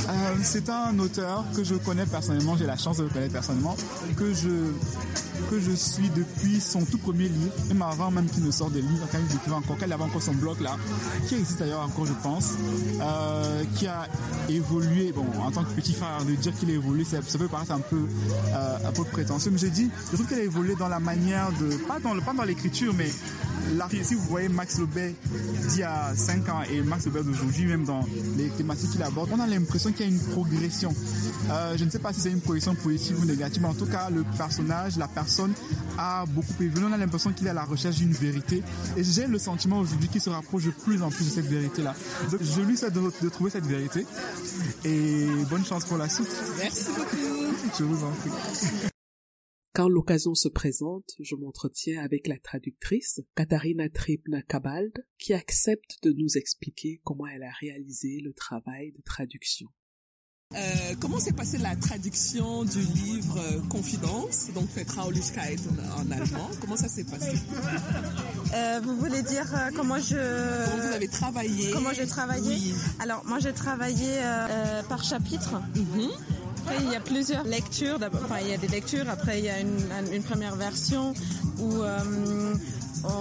Euh, 0.09 0.35
C'est 0.43 0.69
un 0.69 0.97
auteur 0.99 1.45
que 1.55 1.63
je 1.63 1.75
connais 1.75 2.05
personnellement, 2.05 2.57
j'ai 2.57 2.65
la 2.65 2.77
chance 2.77 2.97
de 2.97 3.03
le 3.03 3.09
connaître 3.09 3.33
personnellement, 3.33 3.75
que 4.15 4.33
je 4.33 4.71
que 5.49 5.59
je 5.59 5.71
suis 5.71 6.09
depuis 6.09 6.59
son 6.59 6.83
tout 6.85 6.97
premier 6.97 7.27
livre, 7.27 7.53
même 7.69 7.81
avant 7.81 8.11
même 8.11 8.27
qu'il 8.29 8.43
ne 8.43 8.51
sorte 8.51 8.73
de 8.73 8.79
livre, 8.79 9.07
quand 9.11 9.17
il 9.17 9.35
écrivait 9.35 9.55
encore, 9.55 9.77
qu'elle 9.77 9.93
avait 9.93 10.03
encore 10.03 10.21
son 10.21 10.33
blog 10.33 10.59
là, 10.61 10.75
qui 11.27 11.35
existe 11.35 11.59
d'ailleurs 11.59 11.81
encore, 11.81 12.05
je 12.05 12.13
pense, 12.23 12.53
euh, 13.01 13.63
qui 13.75 13.87
a 13.87 14.07
évolué, 14.49 15.11
bon, 15.11 15.25
en 15.41 15.51
tant 15.51 15.63
que 15.63 15.71
petit 15.71 15.93
frère, 15.93 16.23
de 16.25 16.35
dire 16.35 16.53
qu'il 16.57 16.69
a 16.69 16.73
évolué, 16.73 17.03
ça, 17.03 17.19
peut 17.37 17.47
paraître 17.47 17.71
un 17.71 17.79
peu, 17.79 18.07
euh, 18.53 18.77
un 18.87 18.91
peu 18.91 19.03
prétentieux, 19.03 19.51
mais 19.51 19.57
je 19.59 19.67
dis, 19.67 19.89
je 20.11 20.15
trouve 20.15 20.27
qu'elle 20.27 20.39
a 20.39 20.43
évolué 20.43 20.75
dans 20.75 20.87
la 20.87 20.99
manière 20.99 21.49
de, 21.59 21.75
pas 21.77 21.99
dans 21.99 22.43
l'écriture, 22.43 22.93
mais 22.97 23.09
si 24.03 24.15
vous 24.15 24.21
voyez 24.21 24.49
Max 24.49 24.79
Lebet 24.79 25.15
d'il 25.69 25.79
y 25.79 25.83
a 25.83 26.15
5 26.15 26.49
ans 26.49 26.61
et 26.71 26.81
Max 26.81 27.05
Lebet 27.05 27.23
d'aujourd'hui, 27.23 27.65
même 27.65 27.85
dans 27.85 28.05
les 28.37 28.49
thématiques 28.49 28.91
qu'il 28.91 29.03
aborde, 29.03 29.29
on 29.33 29.39
a 29.39 29.47
l'impression 29.47 29.91
qu'il 29.91 30.01
y 30.01 30.09
a 30.09 30.11
une 30.11 30.19
progression. 30.19 30.93
Euh, 31.49 31.77
je 31.77 31.85
ne 31.85 31.89
sais 31.89 31.99
pas 31.99 32.13
si 32.13 32.21
c'est 32.21 32.31
une 32.31 32.41
progression 32.41 32.75
positive 32.75 33.19
ou 33.21 33.25
négative, 33.25 33.61
mais 33.61 33.69
en 33.69 33.73
tout 33.73 33.85
cas, 33.85 34.09
le 34.09 34.23
personnage, 34.37 34.97
la 34.97 35.07
personne 35.07 35.53
a 35.97 36.25
beaucoup 36.27 36.61
évolué. 36.61 36.87
On 36.89 36.93
a 36.93 36.97
l'impression 36.97 37.31
qu'il 37.31 37.47
est 37.47 37.51
à 37.51 37.53
la 37.53 37.65
recherche 37.65 37.97
d'une 37.97 38.13
vérité. 38.13 38.63
Et 38.95 39.03
j'ai 39.03 39.27
le 39.27 39.39
sentiment 39.39 39.79
aujourd'hui 39.79 40.07
qu'il 40.07 40.21
se 40.21 40.29
rapproche 40.29 40.65
de 40.65 40.71
plus 40.71 41.01
en 41.01 41.09
plus 41.09 41.25
de 41.25 41.29
cette 41.29 41.47
vérité-là. 41.47 41.95
Donc, 42.31 42.41
je 42.41 42.61
lui 42.61 42.77
souhaite 42.77 42.93
de, 42.93 43.29
trouver 43.29 43.51
cette 43.51 43.65
vérité. 43.65 44.05
Et 44.85 45.27
bonne 45.49 45.65
chance 45.65 45.85
pour 45.85 45.97
la 45.97 46.09
suite. 46.09 46.29
Merci 46.57 46.89
beaucoup. 46.95 47.53
Je 47.77 47.83
vous 47.83 48.05
en 48.05 48.11
prie. 48.11 48.89
Quand 49.77 49.89
l'occasion 49.89 50.33
se 50.33 50.47
présente, 50.47 51.13
je 51.19 51.35
m'entretiens 51.35 52.03
avec 52.03 52.25
la 52.25 52.39
traductrice, 52.39 53.21
Katharina 53.35 53.87
Tribna 53.89 54.41
Kabald, 54.41 55.05
qui 55.19 55.35
accepte 55.35 55.99
de 56.01 56.13
nous 56.13 56.35
expliquer 56.35 56.99
comment 57.03 57.27
elle 57.27 57.43
a 57.43 57.51
réalisé 57.61 58.19
le 58.25 58.33
travail 58.33 58.91
de 58.93 59.03
traduction. 59.03 59.67
Euh, 60.55 60.95
comment 60.99 61.19
s'est 61.19 61.33
passée 61.33 61.59
la 61.59 61.75
traduction 61.75 62.63
du 62.63 62.79
livre 62.79 63.37
euh, 63.37 63.59
Confidence, 63.69 64.49
donc 64.55 64.67
Vertraulichkeit 64.69 65.57
en, 65.69 66.01
en 66.01 66.11
allemand? 66.11 66.49
Comment 66.59 66.75
ça 66.75 66.87
s'est 66.87 67.03
passé? 67.03 67.37
Euh, 68.55 68.79
Vous 68.81 68.95
voulez 68.95 69.21
dire 69.23 69.45
euh, 69.53 69.71
comment 69.75 69.99
je... 69.99 70.15
Comment 70.71 70.87
vous 70.87 70.93
avez 70.93 71.07
travaillé? 71.09 71.71
Comment 71.71 71.91
j'ai 71.91 72.07
travaillé? 72.07 72.47
Oui. 72.47 72.73
Alors, 72.99 73.25
moi 73.25 73.39
j'ai 73.39 73.51
travaillé 73.51 74.07
euh, 74.07 74.81
par 74.83 75.03
chapitre. 75.03 75.61
Mm 75.75 75.83
-hmm. 75.83 76.36
Après, 76.69 76.83
il 76.83 76.91
y 76.91 76.95
a 76.95 76.99
plusieurs 76.99 77.45
lectures. 77.45 77.97
Enfin, 78.23 78.39
il 78.41 78.49
y 78.49 78.53
a 78.53 78.57
des 78.57 78.67
lectures. 78.67 79.07
Après, 79.09 79.39
il 79.39 79.45
y 79.45 79.49
a 79.49 79.59
une, 79.61 79.79
une 80.11 80.23
première 80.23 80.57
version 80.57 81.13
où 81.59 81.81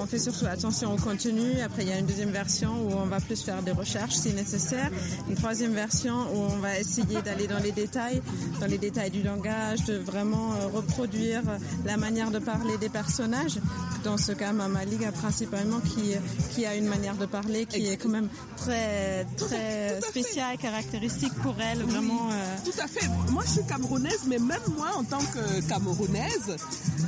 on 0.03 0.07
fait 0.07 0.19
surtout 0.19 0.47
attention 0.47 0.95
au 0.95 0.97
contenu. 0.97 1.61
Après, 1.61 1.83
il 1.83 1.89
y 1.89 1.93
a 1.93 1.99
une 1.99 2.07
deuxième 2.07 2.31
version 2.31 2.71
où 2.83 2.93
on 2.93 3.07
va 3.07 3.21
plus 3.21 3.43
faire 3.43 3.63
des 3.63 3.73
recherches 3.73 4.15
si 4.15 4.33
nécessaire. 4.33 4.91
Une 5.29 5.37
troisième 5.37 5.73
version 5.73 6.15
où 6.35 6.39
on 6.39 6.59
va 6.59 6.79
essayer 6.79 7.23
d'aller 7.23 7.47
dans 7.47 7.59
les 7.59 7.73
détails, 7.73 8.23
dans 8.61 8.67
les 8.67 8.79
détails 8.79 9.11
du 9.11 9.23
langage, 9.23 9.85
de 9.85 9.97
vraiment 9.97 10.53
euh, 10.53 10.67
reproduire 10.69 11.43
la 11.85 11.97
manière 11.97 12.31
de 12.31 12.39
parler 12.39 12.77
des 12.79 12.89
personnages. 12.89 13.59
Dans 14.05 14.17
ce 14.19 14.33
cas, 14.33 14.53
Mama 14.53 14.85
Liga 14.85 15.13
principalement 15.13 15.81
qui, 15.81 16.13
qui 16.55 16.67
a 16.67 16.75
une 16.75 16.87
manière 16.87 17.17
de 17.17 17.27
parler 17.27 17.67
qui 17.67 17.87
est 17.87 17.97
quand 17.97 18.09
même 18.09 18.29
très, 18.57 19.25
très 19.37 20.01
spéciale, 20.01 20.57
caractéristique 20.59 21.35
pour 21.43 21.55
elle. 21.61 21.83
Vraiment. 21.83 22.29
Euh... 22.31 22.57
Tout 22.65 22.81
à 22.81 22.87
fait. 22.87 23.07
Moi, 23.31 23.43
je 23.47 23.53
suis 23.53 23.67
camerounaise, 23.67 24.21
mais 24.27 24.39
même 24.39 24.61
moi, 24.77 24.89
en 24.97 25.05
tant 25.05 25.19
que 25.19 25.61
camerounaise, 25.69 26.57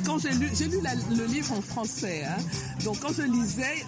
quand 0.05 0.19
j'ai 0.19 0.31
lu, 0.31 0.51
j'ai 0.55 0.67
lu 0.67 0.81
la, 0.83 0.95
le 0.95 1.25
livre 1.27 1.53
en 1.53 1.63
français, 1.63 2.25
hein, 2.25 2.43
donc 2.85 3.01
quand 3.01 3.13
je 3.13 3.23
lisais, 3.23 3.85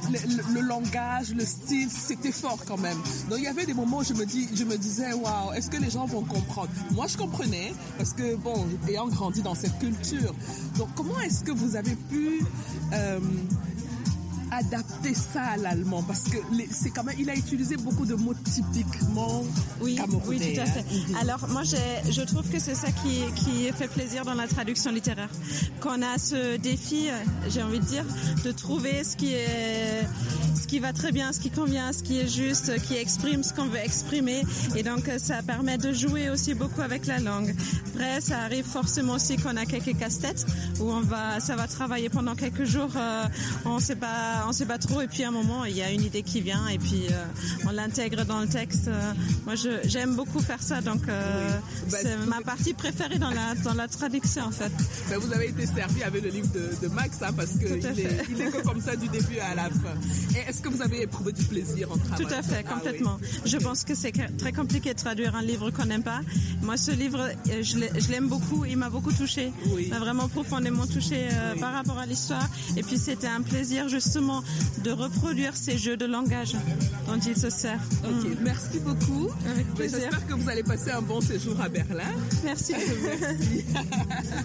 le, 0.55 0.61
langage, 0.61 1.35
le 1.35 1.45
style, 1.45 1.90
c'était 1.90 2.33
fort 2.33 2.59
quand 2.66 2.79
même. 2.79 2.99
Donc 3.29 3.38
il 3.38 3.45
y 3.45 3.49
avait 3.49 3.66
des 3.66 3.75
moments 3.75 3.99
où 3.99 4.05
je 4.05 4.14
me, 4.14 4.27
je 4.27 4.64
me 4.64 4.77
disais, 4.77 5.12
waouh, 5.12 5.53
est-ce 5.55 5.71
que 5.71 5.77
les 5.77 5.90
gens 5.90 6.07
vont 6.07 6.23
comprendre? 6.23 6.71
Moi 6.93 7.07
je 7.07 7.16
comprenais, 7.16 7.73
parce 7.99 8.12
que 8.12 8.37
bon, 8.37 8.66
ayant 8.88 9.09
grandi 9.09 9.43
dans 9.43 9.55
cette 9.55 9.79
culture. 9.79 10.35
Donc 10.77 10.88
comment 10.95 11.21
est-ce 11.21 11.45
que 11.45 11.53
vous 11.53 11.77
avez 11.77 11.95
pu... 11.95 12.40
Euh, 12.93 13.21
adapter 14.61 15.14
ça 15.14 15.42
à 15.42 15.57
l'allemand 15.57 16.03
parce 16.03 16.25
que 16.25 16.37
c'est 16.70 16.90
quand 16.90 17.05
même 17.05 17.16
il 17.18 17.29
a 17.31 17.35
utilisé 17.35 17.77
beaucoup 17.77 18.05
de 18.05 18.14
mots 18.14 18.35
typiquement 18.44 19.42
oui, 19.81 19.96
camerounais. 19.96 20.27
Oui, 20.29 20.55
tout 20.55 20.61
à 20.61 20.66
fait. 20.66 20.81
Hein. 20.81 21.18
Alors 21.20 21.49
moi 21.49 21.62
je 21.64 22.23
trouve 22.23 22.49
que 22.49 22.59
c'est 22.59 22.75
ça 22.75 22.88
qui 22.90 23.23
qui 23.37 23.70
fait 23.73 23.88
plaisir 23.88 24.25
dans 24.25 24.35
la 24.35 24.46
traduction 24.46 24.92
littéraire. 24.92 25.31
Qu'on 25.81 26.03
a 26.03 26.18
ce 26.18 26.57
défi, 26.57 27.09
j'ai 27.49 27.62
envie 27.62 27.81
de 27.81 27.85
dire, 27.85 28.05
de 28.44 28.53
trouver 28.53 29.05
ce 29.05 29.16
qui 29.16 29.33
est 29.33 30.07
ce 30.55 30.66
qui 30.66 30.79
va 30.79 30.92
très 30.92 31.12
bien, 31.12 31.33
ce 31.33 31.40
qui 31.40 31.51
convient, 31.51 31.92
ce 31.92 32.03
qui 32.03 32.18
est 32.18 32.29
juste, 32.29 32.81
qui 32.83 32.96
exprime 32.96 33.42
ce 33.42 33.55
qu'on 33.55 33.66
veut 33.66 33.79
exprimer 33.79 34.42
et 34.77 34.83
donc 34.83 35.11
ça 35.18 35.42
permet 35.42 35.79
de 35.79 35.92
jouer 35.92 36.31
aussi 36.31 36.55
beaucoup 36.55 36.83
avec 36.83 37.07
la 37.07 37.18
langue. 37.18 37.55
Après 37.94 38.20
ça 38.20 38.40
arrive 38.40 38.64
forcément 38.64 39.14
aussi 39.14 39.37
qu'on 39.37 39.57
a 39.57 39.64
quelques 39.64 39.96
casse-têtes 39.99 40.46
où 40.81 40.90
on 40.90 41.01
va 41.01 41.40
ça 41.40 41.57
va 41.57 41.66
travailler 41.66 42.09
pendant 42.09 42.35
quelques 42.35 42.64
jours, 42.64 42.90
euh, 42.96 43.27
on 43.64 43.79
sait 43.79 43.96
pas 43.96 44.44
on 44.50 44.52
sait 44.52 44.66
pas 44.66 44.78
trop 44.78 45.00
et 45.00 45.06
puis 45.06 45.22
à 45.22 45.28
un 45.28 45.30
moment 45.30 45.64
il 45.64 45.76
y 45.76 45.82
a 45.82 45.92
une 45.92 46.02
idée 46.02 46.22
qui 46.22 46.40
vient 46.40 46.66
et 46.66 46.78
puis 46.78 47.06
euh, 47.08 47.66
on 47.68 47.70
l'intègre 47.70 48.24
dans 48.24 48.40
le 48.40 48.48
texte. 48.48 48.88
Euh, 48.88 49.12
moi 49.44 49.54
j'aime 49.84 50.16
beaucoup 50.16 50.40
faire 50.40 50.60
ça 50.60 50.80
donc 50.80 51.02
euh, 51.08 51.48
oui. 51.48 51.90
bah, 51.92 51.98
c'est 52.02 52.16
ma 52.26 52.40
partie 52.40 52.74
préférée 52.74 53.18
dans 53.18 53.30
la 53.30 53.54
dans 53.62 53.74
la 53.74 53.86
traduction 53.86 54.42
en 54.42 54.50
fait. 54.50 54.72
Bah, 55.08 55.18
vous 55.18 55.32
avez 55.32 55.50
été 55.50 55.66
servi 55.66 56.02
avec 56.02 56.24
le 56.24 56.30
livre 56.30 56.48
de, 56.48 56.84
de 56.84 56.92
Max 56.92 57.22
hein, 57.22 57.32
parce 57.36 57.52
que 57.52 57.66
il 57.66 58.00
est, 58.00 58.26
il 58.28 58.40
est, 58.42 58.62
comme 58.62 58.80
ça 58.80 58.96
du 58.96 59.06
début 59.06 59.38
à 59.38 59.54
la 59.54 59.70
fin. 59.70 59.94
Est-ce 60.48 60.60
que 60.62 60.68
vous 60.68 60.82
avez 60.82 61.02
éprouvé 61.02 61.32
du 61.32 61.44
plaisir 61.44 61.92
en 61.92 61.96
travaillant 61.96 62.28
Tout 62.28 62.34
à 62.34 62.42
fait, 62.42 62.64
complètement. 62.64 63.18
Ah, 63.22 63.26
oui. 63.44 63.50
Je 63.50 63.56
pense 63.58 63.84
que 63.84 63.94
c'est 63.94 64.12
très 64.36 64.52
compliqué 64.52 64.94
de 64.94 64.98
traduire 64.98 65.36
un 65.36 65.42
livre 65.42 65.70
qu'on 65.70 65.84
n'aime 65.84 66.02
pas. 66.02 66.22
Moi 66.62 66.76
ce 66.76 66.90
livre 66.90 67.28
je 67.46 68.10
l'aime 68.10 68.26
beaucoup, 68.26 68.64
il 68.64 68.76
m'a 68.76 68.90
beaucoup 68.90 69.12
touché, 69.12 69.52
oui. 69.66 69.86
m'a 69.90 70.00
vraiment 70.00 70.28
profondément 70.28 70.88
touché 70.88 71.28
euh, 71.30 71.54
par 71.54 71.72
rapport 71.72 71.98
à 71.98 72.06
l'histoire 72.06 72.48
et 72.76 72.82
puis 72.82 72.98
c'était 72.98 73.28
un 73.28 73.42
plaisir 73.42 73.88
justement 73.88 74.39
de 74.85 74.90
reproduire 74.90 75.57
ces 75.57 75.79
jeux 75.79 75.96
de 75.96 76.07
langage 76.07 76.55
dont 77.07 77.18
il 77.18 77.37
se 77.37 77.50
sert. 77.50 77.81
Ok, 78.05 78.24
mmh. 78.24 78.37
merci 78.42 78.81
beaucoup. 78.81 79.31
J'espère 79.79 80.26
que 80.26 80.35
vous 80.35 80.48
allez 80.48 80.62
passer 80.62 80.90
un 80.90 81.03
bon 81.03 81.20
séjour 81.20 81.61
à 81.61 81.68
Berlin. 81.68 82.12
Merci. 82.44 82.74
merci. 83.20 83.64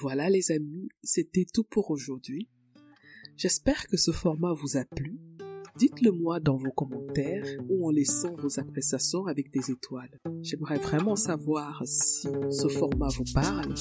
voilà 0.00 0.30
les 0.30 0.50
amis, 0.50 0.88
c'était 1.02 1.46
tout 1.52 1.64
pour 1.64 1.90
aujourd'hui. 1.90 2.48
J'espère 3.36 3.86
que 3.86 3.96
ce 3.96 4.10
format 4.10 4.52
vous 4.52 4.76
a 4.76 4.84
plu. 4.84 5.18
Dites-le 5.76 6.12
moi 6.12 6.40
dans 6.40 6.56
vos 6.56 6.70
commentaires 6.70 7.44
ou 7.68 7.86
en 7.86 7.90
laissant 7.90 8.34
vos 8.36 8.58
appréciations 8.58 9.26
avec 9.26 9.50
des 9.52 9.70
étoiles. 9.70 10.10
J'aimerais 10.42 10.78
vraiment 10.78 11.16
savoir 11.16 11.82
si 11.86 12.28
ce 12.50 12.68
format 12.68 13.08
vous 13.08 13.24
parle 13.34 13.74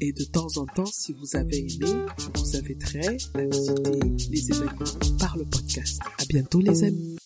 et 0.00 0.12
de 0.12 0.24
temps 0.24 0.56
en 0.56 0.66
temps 0.66 0.86
si 0.86 1.12
vous 1.12 1.36
avez 1.36 1.58
aimé, 1.58 1.92
vous 2.34 2.56
inviterai 2.56 3.16
à 3.34 3.44
visiter 3.44 4.00
les 4.30 4.50
événements 4.50 5.16
par 5.18 5.36
le 5.36 5.44
podcast. 5.44 6.00
À 6.18 6.24
bientôt 6.28 6.60
les 6.60 6.84
amis. 6.84 7.16